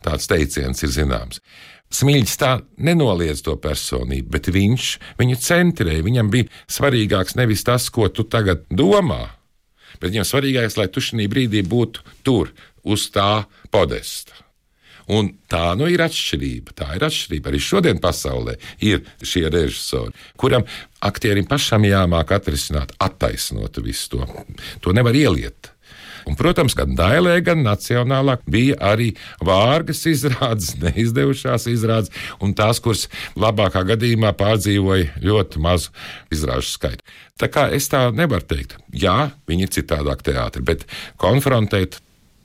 Tāds 0.04 0.28
teiciens 0.28 0.84
ir 0.84 0.92
zināms. 0.92 1.40
Smilģis 1.94 2.40
tā 2.42 2.52
nenoliedz 2.82 3.44
to 3.46 3.54
personību, 3.62 4.32
bet 4.34 4.50
viņš 4.52 4.88
viņu 5.20 5.38
centrēja. 5.40 6.06
Viņam 6.06 6.32
bija 6.34 6.50
svarīgāks 6.66 7.38
nevis 7.38 7.64
tas, 7.68 7.86
ko 7.94 8.10
tu 8.10 8.26
tagad 8.26 8.66
domā, 8.74 9.28
bet 10.00 10.10
viņam 10.10 10.26
svarīgākais, 10.26 10.80
lai 10.82 10.90
tu 10.90 11.04
šajā 11.06 11.30
brīdī 11.30 11.62
būtu 11.62 12.02
tur, 12.26 12.50
uz 12.84 13.08
tā 13.14 13.46
podesta. 13.72 14.43
Un 15.12 15.34
tā 15.52 15.74
nu 15.80 15.90
ir 15.92 16.04
atšķirība. 16.06 16.76
Tā 16.80 16.94
ir 16.98 17.04
atšķirība. 17.10 17.52
Arī 17.52 17.60
šodien 17.60 18.00
pasaulē 18.04 18.56
ir 18.86 19.04
šie 19.20 19.50
režisori, 19.52 20.16
kuram 20.40 20.64
aktierim 21.04 21.48
pašam 21.50 21.84
jāmāk 21.88 22.32
atrisināt, 22.38 22.96
attaisnot 23.04 23.82
visu 23.84 24.18
to. 24.18 24.28
To 24.86 24.96
nevar 24.96 25.16
ieliet. 25.18 25.74
Un, 26.24 26.38
protams, 26.40 26.76
gan 26.78 26.96
Dailē, 26.96 27.36
gan 27.44 27.64
Nacionālā 27.66 28.38
bija 28.50 28.78
arī 28.94 29.12
vārgas 29.44 30.06
izrādes, 30.10 30.74
neizdevušās 30.84 31.68
izrādes, 31.72 32.14
un 32.44 32.56
tās, 32.58 32.80
kuras 32.84 33.10
labākā 33.40 33.84
gadījumā 33.92 34.34
pārdzīvoja 34.40 35.20
ļoti 35.24 35.64
mazu 35.64 35.92
izrāžu 36.34 36.78
skaitu. 36.78 37.04
Tā 37.40 37.50
kā 37.52 37.68
es 37.76 37.90
tā 37.92 38.06
nevaru 38.16 38.48
teikt, 38.48 38.78
jā, 38.96 39.34
viņi 39.50 39.68
ir 39.68 39.76
citādāk 39.76 40.24
teātri, 40.26 40.64
bet 40.64 40.88
konfrontēt 41.22 42.00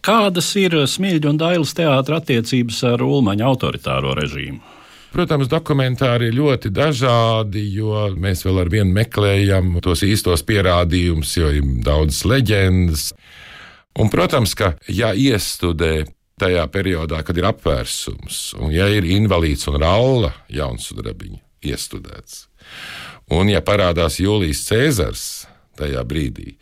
Kādas 0.09 0.47
ir 0.57 0.73
Smilģa 0.89 1.29
un 1.29 1.37
Dailas 1.37 1.75
teātra 1.77 2.17
attiecības 2.23 2.79
ar 2.89 3.03
Ulmaņa 3.05 3.45
autoritāro 3.45 4.15
režīmu? 4.17 4.63
Protams, 5.13 5.51
dokumentāri 5.53 6.31
ir 6.31 6.39
ļoti 6.39 6.71
dažādi, 6.73 7.67
jo 7.75 8.07
mēs 8.17 8.41
vēl 8.47 8.63
ar 8.63 8.71
vienu 8.73 8.95
meklējam 8.97 9.75
tos 9.85 10.01
īstos 10.07 10.47
pierādījumus, 10.49 11.35
jo 11.37 11.51
ir 11.59 11.69
daudzas 11.85 12.23
leģendas. 12.25 13.05
Un, 14.01 14.09
protams, 14.09 14.57
ka 14.57 14.71
ja 14.89 15.13
iestudē 15.13 16.07
tajā 16.41 16.65
periodā, 16.73 17.21
kad 17.21 17.37
ir 17.37 17.51
apvērsums, 17.51 18.41
un 18.63 18.73
ja 18.73 18.89
ir 18.89 19.05
invalīds 19.05 19.69
un 19.69 19.77
ralla 19.83 20.33
jaunsudrabiņa 20.49 21.69
iestudēts, 21.69 22.47
un 23.37 23.53
ja 23.53 23.61
parādās 23.61 24.23
Jūlijas 24.25 24.65
Cēzars 24.71 25.29
tajā 25.79 26.03
brīdī, 26.09 26.57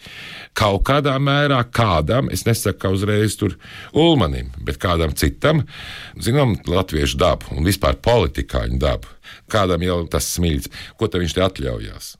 kaut 0.57 0.85
kādā 0.89 1.17
mērā 1.23 1.63
kādam, 1.75 2.31
es 2.33 2.47
nesaku, 2.49 2.81
ka 2.83 2.93
uzreiz 2.95 3.39
tur 3.41 3.57
Ulmanim, 3.97 4.53
bet 4.67 4.81
kādam 4.83 5.15
citam, 5.17 5.65
zinām, 6.21 6.59
latviešu 6.67 7.21
dabu 7.21 7.57
un 7.57 7.67
vispār 7.67 7.99
politikāņu 8.05 8.79
dabu, 8.83 9.11
kādam 9.53 9.85
jau 9.87 10.03
tas 10.11 10.29
smilts, 10.37 10.73
ko 10.97 11.11
viņš 11.13 11.37
te 11.37 11.45
atļaujās. 11.47 12.15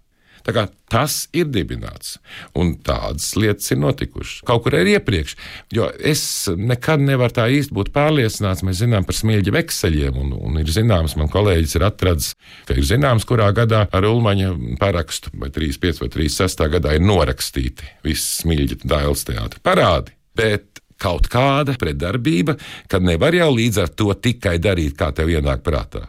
Tas 0.87 1.15
ir 1.35 1.49
dibināts, 1.51 2.21
un 2.55 2.77
tādas 2.87 3.33
lietas 3.35 3.73
ir 3.75 3.81
notikušas. 3.83 4.45
Kaut 4.47 4.63
kur 4.63 4.77
arī 4.79 4.95
iepriekš, 4.95 5.35
jo 5.75 5.89
es 5.99 6.23
nekad 6.55 7.03
nevaru 7.03 7.35
tā 7.35 7.49
īsti 7.51 7.75
būt 7.75 7.91
pārliecināts. 7.97 8.63
Mēs 8.67 8.79
zinām 8.85 9.09
par 9.09 9.19
smilģa 9.19 9.57
vekseļiem, 9.57 10.21
un, 10.23 10.33
un 10.39 10.63
ir 10.63 10.71
zināms, 10.71 11.17
man 11.19 11.33
kolēģis 11.33 11.77
ir 11.81 11.89
atradzis, 11.89 12.39
ka 12.69 12.79
ir 12.79 12.87
zināms, 12.87 13.27
kurā 13.27 13.51
gadā 13.57 13.89
ar 13.91 14.07
Ulmaņa 14.07 14.55
parakstu, 14.79 15.35
vai 15.35 15.51
35 15.51 16.05
vai 16.05 16.13
36 16.15 16.71
gadā 16.79 16.95
ir 16.95 17.07
norakstīti 17.07 17.91
visi 18.07 18.45
smilģa 18.45 18.83
dāles 18.87 19.27
teātri 19.27 19.63
parādi. 19.67 20.15
Bet 20.37 20.85
kaut 21.03 21.27
kāda 21.33 21.75
pretdarbība, 21.81 22.57
kad 22.91 23.05
nevar 23.05 23.35
jau 23.37 23.51
līdz 23.57 23.83
ar 23.83 23.97
to 23.99 24.13
tikai 24.15 24.61
darīt, 24.63 24.95
kā 24.99 25.11
tev 25.17 25.35
ienāk 25.35 25.67
prātā. 25.67 26.07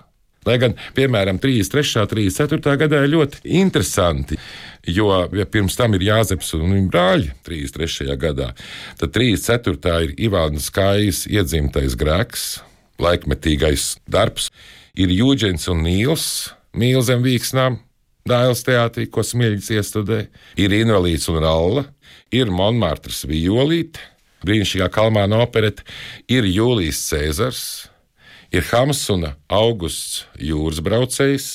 Lai 0.48 0.58
gan, 0.62 0.76
piemēram, 0.96 1.42
33. 1.44 2.04
un 2.04 2.12
34. 2.12 2.78
gadā 2.80 3.02
ir 3.04 3.12
ļoti 3.12 3.44
interesanti, 3.60 4.38
jo 4.88 5.10
ja 5.36 5.46
pirms 5.52 5.76
tam 5.80 5.98
ir 5.98 6.06
Jāzeps 6.08 6.54
un 6.56 6.72
viņa 6.72 6.92
brāļi 6.94 7.34
33. 7.48 8.16
gadā, 8.22 8.54
tad 9.00 9.16
34. 9.16 9.98
ir 10.08 10.16
Ivānas 10.30 10.72
Kājas 10.74 11.26
iedzimtais 11.28 11.98
grēks. 12.00 12.48
laikmetīgais 12.98 14.00
darbs. 14.10 14.48
Ir 14.98 15.12
Jūģens 15.14 15.68
un 15.70 15.84
Nīls, 15.86 16.24
mīl 16.74 17.04
zem 17.06 17.22
vīksnām, 17.22 17.78
Dāļas 18.28 18.64
teātrī, 18.68 19.06
ko 19.08 19.24
smilģis 19.24 19.70
iestudē, 19.78 20.26
ir 20.60 20.74
invalīds 20.76 21.30
un 21.32 21.40
ralla, 21.44 21.86
ir 22.34 22.50
Monmartras 22.52 23.22
violīte, 23.30 24.02
brīnišķīgā 24.44 24.90
kalmāna 24.92 25.40
opereta, 25.46 25.86
ir 26.28 26.48
Jūlijas 26.50 27.00
Cēzars, 27.08 27.62
ir 28.52 28.66
Hamsuna 28.72 29.36
Augusts 29.50 30.26
jūras 30.40 30.82
braucējs, 30.84 31.48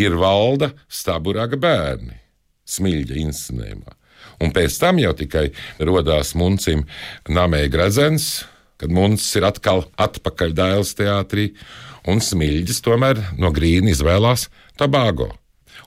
ir 0.00 0.16
Valda 0.18 0.72
Staburaga 0.88 1.58
bērni, 1.60 2.16
smilģa 2.66 3.20
inscenējumā. 3.22 3.94
Un 4.42 4.50
pēc 4.54 4.76
tam 4.80 4.98
jau 4.98 5.12
tikai 5.16 5.48
radās 5.78 6.34
muncim 6.38 6.84
Namēja 7.30 7.70
Gradzens, 7.70 8.44
kad 8.80 8.92
muncis 8.92 9.30
ir 9.38 9.46
atkal 9.46 9.84
atpakaļ 10.00 10.54
Dāļas 10.58 10.94
teātrī, 10.98 11.52
un 12.10 12.20
smilģis 12.20 12.82
tomēr 12.84 13.20
no 13.38 13.52
grīna 13.54 13.92
izvēlās 13.94 14.48
Tabago. 14.80 15.30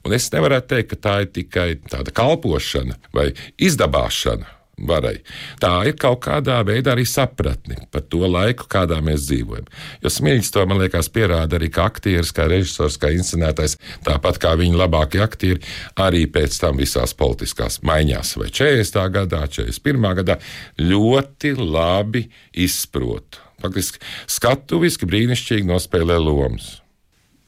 Un 0.05 0.15
es 0.15 0.29
nevaru 0.31 0.61
teikt, 0.63 0.93
ka 0.93 0.97
tā 1.03 1.15
ir 1.25 1.33
tikai 1.35 1.67
tāda 1.91 2.13
kalpošana 2.15 2.95
vai 3.15 3.31
izdabāšana. 3.59 4.56
Varai. 4.77 5.15
Tā 5.57 5.71
ir 5.89 5.95
kaut 5.97 6.19
kādā 6.21 6.59
veidā 6.61 6.91
arī 6.93 7.01
sapratne 7.09 7.79
par 7.89 8.03
to 8.13 8.27
laiku, 8.29 8.67
kādā 8.69 8.99
mēs 9.01 9.23
dzīvojam. 9.25 9.65
Jo 10.03 10.11
Smilģis 10.13 10.53
to, 10.53 10.65
man 10.69 10.77
liekas, 10.83 11.09
pierāda 11.09 11.57
arī 11.57 11.71
kā 11.73 11.87
aktieris, 11.89 12.29
kā 12.35 12.45
režisors, 12.51 12.99
kā 13.01 13.09
inscenētājs, 13.15 13.79
tāpat 14.05 14.37
kā 14.43 14.53
viņa 14.59 14.77
labākie 14.83 15.23
aktieri, 15.25 15.65
arī 15.97 16.27
pēc 16.29 16.59
tam 16.61 16.77
visās 16.77 17.15
politiskās 17.17 17.79
maiņās, 17.89 18.35
vai 18.37 18.51
40. 18.53 19.01
gadā, 19.17 19.41
41. 19.57 20.07
gadā, 20.21 20.37
ļoti 20.77 21.55
labi 21.57 22.27
izprot. 22.53 23.41
Faktiski 23.57 24.05
skatuviski 24.29 25.09
brīnišķīgi 25.09 25.65
nospēlē 25.73 26.21
lomas. 26.21 26.75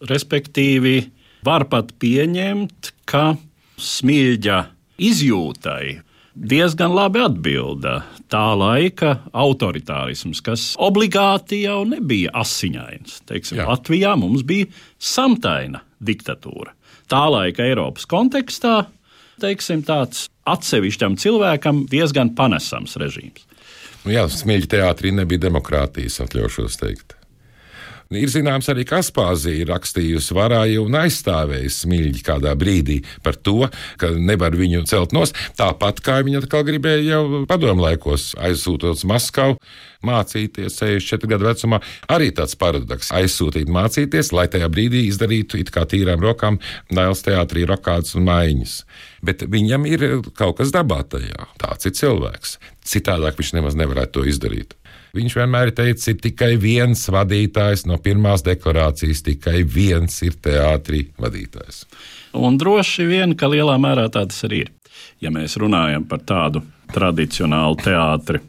Respektīvi, 0.09 0.97
var 1.45 1.69
pat 1.69 1.93
pieņemt, 2.01 2.95
ka 3.05 3.35
smilģa 3.77 4.63
izjūtai 4.97 6.08
diezgan 6.39 6.93
labi 6.95 7.21
atbilda 7.23 7.99
tā 8.32 8.45
laika 8.58 9.17
autoritārisms, 9.34 10.41
kas 10.45 10.71
obligāti 10.80 11.63
jau 11.65 11.82
nebija 11.89 12.32
asiņains. 12.39 13.23
Teiksim, 13.30 13.63
Latvijā 13.67 14.15
mums 14.19 14.45
bija 14.47 14.69
samtaina 14.99 15.84
diktatūra. 15.99 16.73
Tā 17.10 17.25
laika 17.34 17.65
Eiropas 17.65 18.06
kontekstā 18.10 18.84
teiksim, 19.41 19.84
tāds 19.88 20.28
atsevišķam 20.49 21.17
cilvēkam 21.19 21.86
diezgan 21.91 22.34
panesams 22.38 22.97
režīms. 22.99 23.45
Nu 24.06 24.13
jā, 24.15 24.25
smilģi 24.32 24.71
teātrī 24.78 25.12
nebija 25.15 25.47
demokrātijas, 25.49 26.21
atļaušos 26.23 26.80
teikt. 26.80 27.18
Ir 28.09 28.25
zināms, 28.33 28.65
arī 28.71 28.87
Kaspāzija 28.89 29.61
ir 29.61 29.67
rakstījusi 29.69 30.33
varāju 30.33 30.87
un 30.87 30.95
aizstāvējusi 30.97 31.83
smilģi 31.83 32.23
kādā 32.25 32.55
brīdī 32.57 32.95
par 33.21 33.35
to, 33.37 33.67
ka 34.01 34.09
nevar 34.17 34.57
viņu 34.57 34.81
celt 34.89 35.13
nos. 35.13 35.29
Tāpat 35.59 36.01
kā 36.01 36.15
viņa 36.25 36.41
atkal 36.41 36.65
gribēja 36.65 37.03
jau 37.05 37.43
padomu 37.45 37.85
laikos 37.85 38.31
aizsūtot 38.41 38.97
uz 38.97 39.05
Maskavu. 39.05 39.59
Mācīties 40.09 40.79
64 40.79 41.29
gadu 41.29 41.49
vecumā 41.51 41.81
arī 42.09 42.31
tāds 42.33 42.57
paradoks. 42.57 43.11
Aizsūtīt, 43.13 43.69
mācīties, 43.69 44.33
lai 44.33 44.47
tajā 44.49 44.71
brīdī 44.73 45.03
izdarītu 45.11 45.61
it 45.61 45.69
kā 45.75 45.85
tīrām 45.85 46.25
rokām 46.25 46.57
Dāļas 46.89 47.21
teātrī 47.29 47.69
rokādas 47.69 48.17
un 48.17 48.25
maiņas. 48.25 48.75
Bet 49.21 49.45
viņam 49.45 49.85
ir 49.85 50.09
kaut 50.33 50.57
kas 50.63 50.73
dabā 50.73 51.03
tajā. 51.05 51.45
Tāds 51.61 51.85
ir 51.85 51.93
cilvēks. 52.01 52.57
Citādāk 52.89 53.37
viņš 53.37 53.57
nemaz 53.59 53.77
nevarētu 53.77 54.17
to 54.17 54.29
izdarīt. 54.33 54.78
Viņš 55.17 55.35
vienmēr 55.39 55.71
ir 55.71 55.75
teicis, 55.77 56.11
ir 56.11 56.19
tikai 56.21 56.51
viens 56.61 57.07
vadītājs 57.09 57.87
no 57.89 57.97
pirmās 58.01 58.43
deklarācijas, 58.45 59.23
tikai 59.25 59.63
viens 59.65 60.19
ir 60.25 60.37
teātrī 60.37 61.07
vadītājs. 61.19 61.85
Un 62.37 62.59
droši 62.61 63.07
vien, 63.09 63.33
ka 63.37 63.49
lielā 63.49 63.79
mērā 63.81 64.05
tāds 64.13 64.43
arī 64.45 64.67
ir. 64.67 64.75
Ja 65.19 65.31
mēs 65.33 65.57
runājam 65.59 66.05
par 66.07 66.21
tādu 66.27 66.61
tradicionālu 66.93 67.79
teātri. 67.81 68.43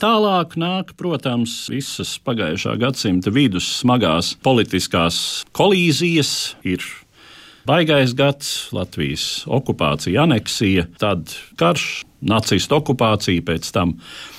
Tālāk 0.00 0.56
nāk, 0.58 0.90
protams, 0.98 1.68
visas 1.70 2.16
pagājušā 2.26 2.74
gadsimta 2.82 3.30
vidus 3.30 3.68
smagās 3.78 4.32
politiskās 4.42 5.44
kolīzijas, 5.54 6.56
ir 6.66 6.82
Baigais 7.64 8.12
gads, 8.12 8.68
Latvijas 8.76 9.46
okupācija, 9.48 10.26
aneksija, 10.26 10.84
tad 11.00 11.30
karš, 11.56 12.02
nacistu 12.20 12.76
okupācija, 12.76 13.40
pēc 13.44 13.70
tam 13.72 13.94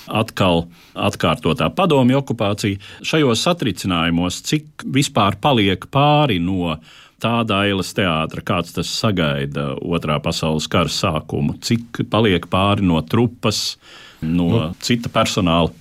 atkal 0.05 0.67
atkārtotā 0.93 1.71
padomju 1.73 2.19
okupācija. 2.19 2.77
Šajos 3.01 3.41
satricinājumos, 3.47 4.43
cik 4.45 4.85
vispār 4.93 5.39
paliek 5.41 5.87
pāri 5.89 6.37
no 6.37 6.75
tā 7.21 7.39
dailes 7.49 7.89
teātra, 7.97 8.45
kāds 8.45 8.77
tas 8.77 8.93
sagaida 8.93 9.71
otrā 9.81 10.19
pasaules 10.21 10.69
kara 10.69 10.93
sākumu, 10.93 11.57
cik 11.65 12.03
paliek 12.13 12.45
pāri 12.51 12.85
no 12.85 13.01
trupas, 13.09 13.79
no 14.21 14.51
nu, 14.53 14.63
cita 14.85 15.09
personāla. 15.09 15.73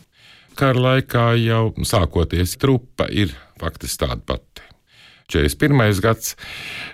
Kara 0.57 0.81
laikā 0.81 1.33
jau 1.43 1.67
sākoties 1.85 2.57
trupa 2.63 3.11
ir 3.13 3.37
faktiski 3.61 4.07
tāda 4.07 4.23
pati. 4.33 4.64
41. 5.35 6.03
gads 6.05 6.35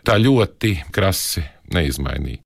tā 0.07 0.17
ļoti 0.21 0.77
krasi 0.95 1.45
neizmainīja. 1.75 2.43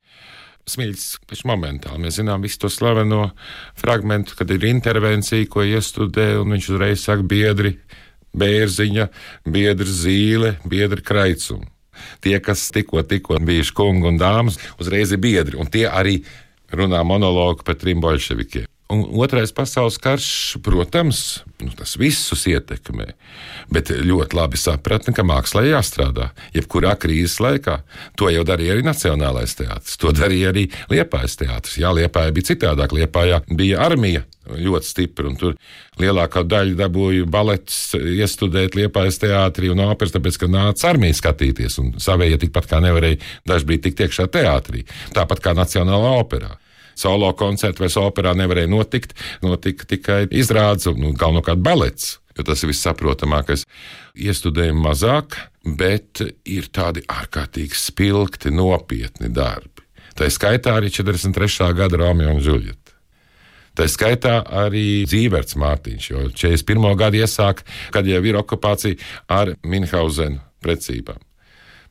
Smilts 0.64 1.18
taču 1.28 1.44
momentāli. 1.50 2.00
Mēs 2.06 2.16
zinām 2.22 2.44
visu 2.44 2.62
to 2.62 2.70
slaveno 2.72 3.28
fragment, 3.76 4.32
kad 4.38 4.48
ir 4.50 4.64
intervencija, 4.64 5.44
ko 5.52 5.64
iestudē, 5.66 6.38
un 6.40 6.56
viņš 6.56 6.70
uzreiz 6.72 7.04
saka 7.04 7.26
biedri, 7.28 7.74
bērziņa, 8.34 9.08
biedri 9.44 9.96
zīle, 10.00 10.54
biedri 10.64 11.04
kraicumi. 11.04 11.68
Tie, 12.24 12.38
kas 12.42 12.70
tikko, 12.74 13.04
tikko 13.06 13.38
bijuši 13.44 13.76
kungi 13.76 14.08
un 14.08 14.18
dāmas, 14.18 14.56
uzreiz 14.80 15.12
ir 15.14 15.20
biedri, 15.22 15.60
un 15.60 15.68
tie 15.70 15.84
arī 15.86 16.22
runā 16.74 17.04
monologu 17.06 17.62
par 17.62 17.76
trim 17.78 18.00
bolševikiem. 18.02 18.73
Un 18.94 19.02
otrais 19.24 19.50
pasaules 19.54 19.96
karš, 19.98 20.28
protams, 20.62 21.20
nu, 21.62 21.72
tas 21.74 21.96
visus 21.98 22.44
ietekmē, 22.50 23.08
bet 23.74 23.90
ļoti 23.90 24.38
labi 24.38 24.60
sapratni, 24.60 25.14
ka 25.16 25.24
mākslā 25.26 25.64
jāstrādā. 25.66 26.28
Jebkurā 26.54 26.94
krīzes 27.00 27.40
laikā 27.42 27.80
to 28.20 28.30
jau 28.30 28.44
darīja 28.46 28.76
arī 28.76 28.84
Nacionālais 28.86 29.56
teātris, 29.58 29.98
to 29.98 30.12
darīja 30.14 30.52
arī 30.52 30.68
Liepājas 30.92 31.38
teātris. 31.40 31.80
Jā, 31.82 31.90
Liepāja 31.96 32.34
bija 32.36 32.52
citādāk, 32.52 32.94
Liepājā 32.94 33.42
bija 33.50 33.82
armija 33.82 34.22
ļoti 34.44 34.86
stipra, 34.86 35.28
un 35.30 35.38
tur 35.40 35.54
lielākā 36.00 36.44
daļa 36.46 36.76
dabūja 36.84 37.28
baletus 37.30 37.94
iestudēt 37.96 38.76
Liepājas 38.78 39.18
teātrī 39.22 39.70
un 39.72 39.80
operas, 39.86 40.12
tāpēc, 40.14 40.38
ka 40.42 40.50
nāca 40.52 40.90
armija 40.92 41.16
skatīties, 41.16 41.78
un 41.82 41.94
savējie 42.02 42.42
tikpat 42.44 42.68
kā 42.70 42.82
nevarēja 42.84 43.22
dažbrīd 43.48 43.88
tikt 43.88 44.04
iekšā 44.04 44.28
teātrī, 44.36 44.84
tāpat 45.16 45.42
kā 45.42 45.56
Nacionālā 45.56 46.18
operā 46.20 46.58
solo 46.98 47.30
koncertu 47.38 47.84
vai 47.84 47.90
operā 48.04 48.34
nevarēja 48.38 48.70
notikt. 48.70 49.14
Notika 49.44 49.88
tikai 49.88 50.24
izrādes 50.34 50.88
nu, 50.94 51.14
galvenokārt 51.18 51.62
balets. 51.64 52.18
Jo 52.34 52.46
tas 52.46 52.64
ir 52.64 52.72
vissaprotamākais. 52.72 53.62
Iestudējumi 54.18 54.82
mazāk, 54.82 55.36
bet 55.78 56.22
ir 56.50 56.70
tādi 56.74 57.04
ārkārtīgi 57.10 57.78
spilgti, 57.78 58.50
nopietni 58.54 59.30
darbi. 59.30 59.84
Tā 60.18 60.26
skaitā 60.30 60.76
arī 60.78 60.90
43. 60.94 61.70
gada 61.74 61.98
Romeo 61.98 62.34
un 62.34 62.42
Julieta. 62.42 62.94
Tā 63.74 63.88
skaitā 63.90 64.36
arī 64.62 65.02
Zīverts 65.10 65.56
Mārtiņš, 65.58 66.08
jo 66.10 66.26
41. 66.30 66.92
gadu 66.98 67.18
iesāk, 67.18 67.64
kad 67.94 68.06
jau 68.06 68.22
ir 68.22 68.38
okupācija 68.38 68.98
ar 69.34 69.56
Minhausenu 69.66 70.38
precībām 70.62 71.18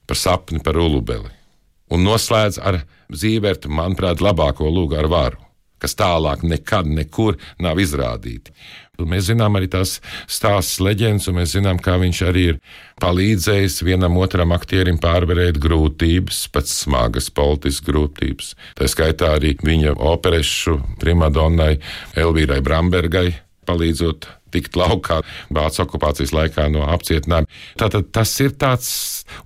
par 0.08 0.20
sapni 0.20 0.60
par 0.64 0.80
Ulubeli 0.80 1.43
un 1.92 2.06
noslēdz 2.08 2.62
ar 2.64 2.84
Zīvertu, 3.14 3.70
manuprāt, 3.70 4.24
labāko 4.24 4.70
lūgu 4.74 4.98
ar 4.98 5.10
varu, 5.12 5.42
kas 5.78 5.94
tālāk 6.00 6.42
nekad 6.48 6.88
nekur 6.90 7.38
nav 7.62 7.82
izrādīti. 7.84 8.54
Mēs 9.02 9.26
zinām 9.32 9.58
arī 9.58 9.68
tās 9.74 9.96
stāsts 10.30 10.78
leģendas, 10.82 11.26
un 11.30 11.40
mēs 11.40 11.56
zinām, 11.56 11.80
kā 11.82 11.96
viņš 12.02 12.20
arī 12.28 12.44
ir 12.52 12.60
palīdzējis 13.02 13.80
vienam 13.86 14.20
otram 14.22 14.54
aktierim 14.54 15.00
pārvarēt 15.02 15.58
grūtības, 15.62 16.46
pat 16.54 16.70
smagas 16.70 17.32
politiskas 17.34 17.88
grūtības. 17.90 18.54
Tā 18.78 18.90
skaitā 18.90 19.34
arī 19.40 19.56
viņa 19.66 19.98
operešu 19.98 20.78
primadonnai 21.02 21.76
Elvīrai 22.22 22.62
Brambergai 22.64 23.32
palīdzot 23.66 24.30
tikt 24.54 24.78
laukā 24.80 25.22
Vācijas 25.54 25.84
okupācijas 25.88 26.34
laikā 26.36 26.68
no 26.74 26.86
apcietinājuma. 26.94 27.50
Tātad 27.80 28.12
tas 28.16 28.34
ir 28.44 28.54
tāds 28.60 28.92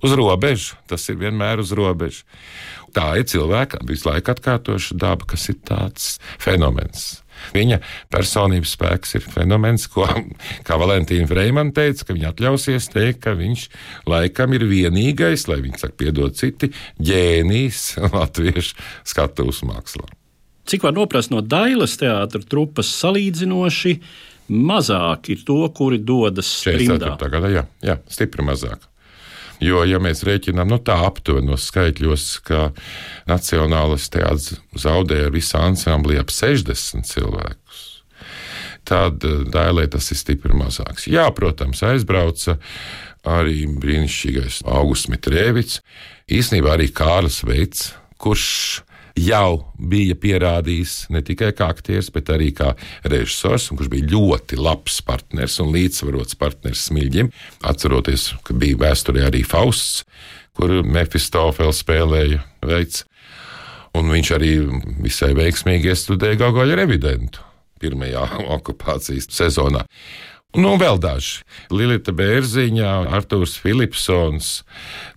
uz 0.04 0.16
robežas, 0.18 0.74
tas 0.90 1.08
ir 1.10 1.20
vienmēr 1.20 1.64
uz 1.64 1.72
robežas. 1.76 2.24
Tā 2.96 3.12
ir 3.20 3.28
cilvēka 3.28 3.82
visu 3.86 4.08
laiku 4.08 4.32
atkārtoša 4.32 4.96
daba, 4.98 5.26
kas 5.28 5.48
ir 5.52 5.58
tāds 5.68 6.14
fenomens. 6.40 7.18
Viņa 7.54 7.78
personības 8.12 8.72
spēks 8.74 9.16
ir 9.18 9.26
fenomens, 9.30 9.86
ko, 9.92 10.06
kā 10.66 10.78
Valentīna 10.80 11.28
Freimana 11.30 11.74
teica, 11.74 12.08
ka 12.08 12.16
viņa 12.16 12.32
atļausies 12.32 12.90
teikt, 12.94 13.22
ka 13.26 13.36
viņš 13.38 13.66
laikam 14.10 14.56
ir 14.56 14.66
vienīgais, 14.70 15.46
lai 15.50 15.60
viņš 15.64 15.84
saka, 15.84 15.98
piedod 16.02 16.38
citi, 16.38 16.72
ģēnijs 16.98 17.82
latviešu 18.16 18.78
skatuves 19.06 19.62
mākslā. 19.68 20.08
Cik 20.68 20.82
var 20.84 20.92
noprast 20.92 21.30
no 21.32 21.40
Dailas 21.40 21.96
teātra 21.96 22.42
trupas 22.44 22.90
salīdzinoši, 22.98 23.94
mazāk 24.48 25.32
ir 25.32 25.42
to, 25.46 25.60
kuri 25.74 25.98
dodas. 25.98 26.50
44. 26.64 27.32
gadā, 27.32 27.50
jā, 27.52 27.64
jā, 27.84 27.98
stipri 28.12 28.46
mazāk. 28.46 28.86
Jo, 29.62 29.82
ja 29.82 29.98
mēs 30.02 30.22
rēķinām 30.26 30.70
nu, 30.70 30.78
tā 30.78 30.94
aptuvenos 31.02 31.66
skaitļos, 31.72 32.26
ka 32.46 32.68
Nacionālais 33.26 34.06
teātris 34.14 34.60
zaudēja 34.78 35.32
visā 35.34 35.64
ansamblī 35.66 36.18
ap 36.20 36.30
60 36.30 37.08
cilvēkus, 37.08 37.80
tad 38.86 39.26
eh, 39.26 39.42
dēlē 39.50 39.88
tas 39.90 40.12
ir 40.14 40.20
stipri 40.20 40.54
mazāks. 40.56 41.08
Jā, 41.10 41.26
protams, 41.34 41.82
aizbrauca 41.82 42.58
arī 43.28 43.64
brīnišķīgais 43.82 44.62
Augusts 44.70 45.10
Mitrēvits, 45.10 45.80
īsnībā 46.30 46.76
arī 46.76 46.92
Kārlis 46.94 47.42
Veits, 47.46 47.90
kurš 48.22 48.84
jau 49.22 49.64
bija 49.78 50.16
pierādījis 50.18 51.08
ne 51.14 51.22
tikai 51.24 51.50
kā 51.56 51.70
aktieris, 51.72 52.10
bet 52.14 52.30
arī 52.34 52.50
kā 52.56 52.72
režisors, 53.08 53.68
kurš 53.72 53.90
bija 53.92 54.10
ļoti 54.14 54.58
labs 54.60 55.00
partneris 55.06 55.58
un 55.64 55.72
līdzsvarots 55.74 56.38
partneris 56.40 56.86
Smilģim. 56.88 57.32
Atceroties, 57.68 58.30
ka 58.46 58.56
bija 58.58 58.78
vēsturē 58.84 59.26
arī 59.28 59.44
Fausts, 59.46 60.04
kur 60.56 60.80
Mefistofels 60.84 61.82
spēlēja 61.84 62.42
veids. 62.66 63.04
Un 63.96 64.10
viņš 64.12 64.32
arī 64.36 64.52
visai 65.02 65.32
veiksmīgi 65.38 65.92
iestudēja 65.92 66.38
Gaugoļa 66.42 66.82
revidentu 66.82 67.44
pirmajā 67.82 68.24
okupācijas 68.58 69.30
sezonā. 69.32 69.84
Nu, 70.58 70.72
vēl 70.80 70.98
daži. 70.98 71.44
Lilita 71.70 72.10
Bērziņā, 72.16 72.90
Arthurs 73.14 73.54
Filipsons, 73.62 74.48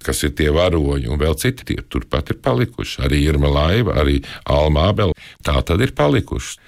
kas 0.05 0.21
ir 0.27 0.35
tie 0.37 0.51
varoņi, 0.53 1.09
un 1.09 1.17
vēl 1.21 1.33
citi 1.41 1.65
tie 1.71 1.79
turpat 1.81 2.29
ir 2.29 2.37
palikuši. 2.45 3.01
Arī 3.07 3.23
Irma 3.25 3.49
Laiva, 3.49 3.97
arī 4.03 4.19
Alma 4.45 4.91
Abela. 4.91 5.17
Tā 5.41 5.57
tad 5.65 5.81
ir 5.81 5.95
palikuši. 5.97 6.59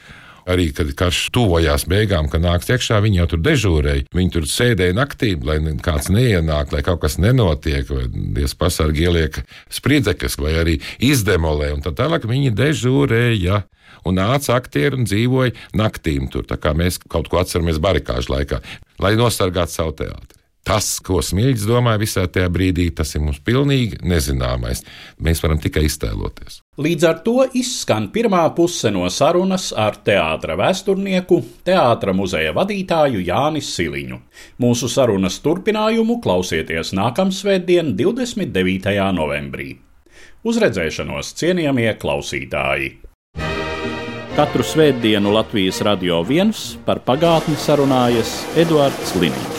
Arī, 0.43 0.67
kad 0.75 0.89
karš 0.99 1.29
tuvojās 1.35 1.85
beigām, 1.87 2.27
kad 2.31 2.43
nāks 2.43 2.67
iekšā, 2.73 2.97
viņi 3.03 3.21
jau 3.21 3.27
tur 3.31 3.43
dežūrēja. 3.45 4.07
Viņi 4.15 4.33
tur 4.35 4.47
sēdēja 4.49 4.95
naktī, 4.97 5.33
lai 5.39 5.59
kāds 5.83 6.09
neienāk, 6.11 6.73
lai 6.75 6.81
kaut 6.83 6.99
kas 7.05 7.15
nenotiek, 7.21 7.87
vai 7.87 8.09
diez 8.11 8.55
pasargi 8.59 9.07
ieliek 9.07 9.39
spriedzekļus, 9.71 10.37
vai 10.43 10.57
arī 10.59 10.75
izdemolē. 10.99 11.71
Un 11.77 11.85
tā 11.85 11.95
tālāk 11.95 12.27
viņi 12.27 12.51
dežūrēja 12.59 13.63
un 14.03 14.19
nāca 14.19 14.57
aktieri 14.57 14.99
un 14.99 15.07
dzīvoja 15.07 15.55
naktīm 15.79 16.27
tur. 16.33 16.47
Kā 16.47 16.75
mēs 16.75 16.99
kaut 17.07 17.31
ko 17.31 17.39
atceramies 17.39 17.79
barikāžu 17.83 18.35
laikā, 18.35 18.59
lai 19.03 19.15
nosargātu 19.19 19.77
savu 19.77 19.95
teātri. 20.03 20.39
Tas, 20.63 20.95
ko 21.03 21.19
Smilģis 21.19 21.67
domāja 21.67 21.99
visā 21.99 22.23
tajā 22.27 22.47
brīdī, 22.51 22.87
tas 22.95 23.11
ir 23.15 23.23
mums 23.25 23.41
pilnīgi 23.43 23.99
nezināmais. 24.07 24.85
Mēs 25.19 25.43
varam 25.43 25.59
tikai 25.59 25.89
iztēloties. 25.89 26.62
Līdz 26.73 27.03
ar 27.05 27.19
to 27.21 27.43
izskan 27.53 28.07
pirmā 28.09 28.47
puse 28.57 28.89
no 28.89 29.05
sarunas 29.13 29.67
ar 29.77 29.99
teātra 30.01 30.55
vēsturnieku, 30.57 31.37
teātra 31.69 32.15
muzeja 32.17 32.49
vadītāju 32.57 33.21
Jānis 33.27 33.69
Siliņu. 33.75 34.17
Mūsu 34.57 34.89
sarunas 34.89 35.37
turpinājumu 35.45 36.17
klausieties 36.25 36.95
nākamsvētdien, 36.97 37.93
29. 37.93 38.97
novembrī. 39.13 39.69
Uz 40.41 40.57
redzēšanos, 40.65 41.35
cienījamie 41.37 41.91
klausītāji! 42.01 42.95
Katru 44.33 44.65
svētdienu 44.65 45.29
Latvijas 45.35 45.85
radio 45.85 46.23
viens 46.25 46.71
par 46.87 47.05
pagātni 47.05 47.53
sarunājas 47.53 48.39
Eduards 48.57 49.13
Liniņš. 49.21 49.52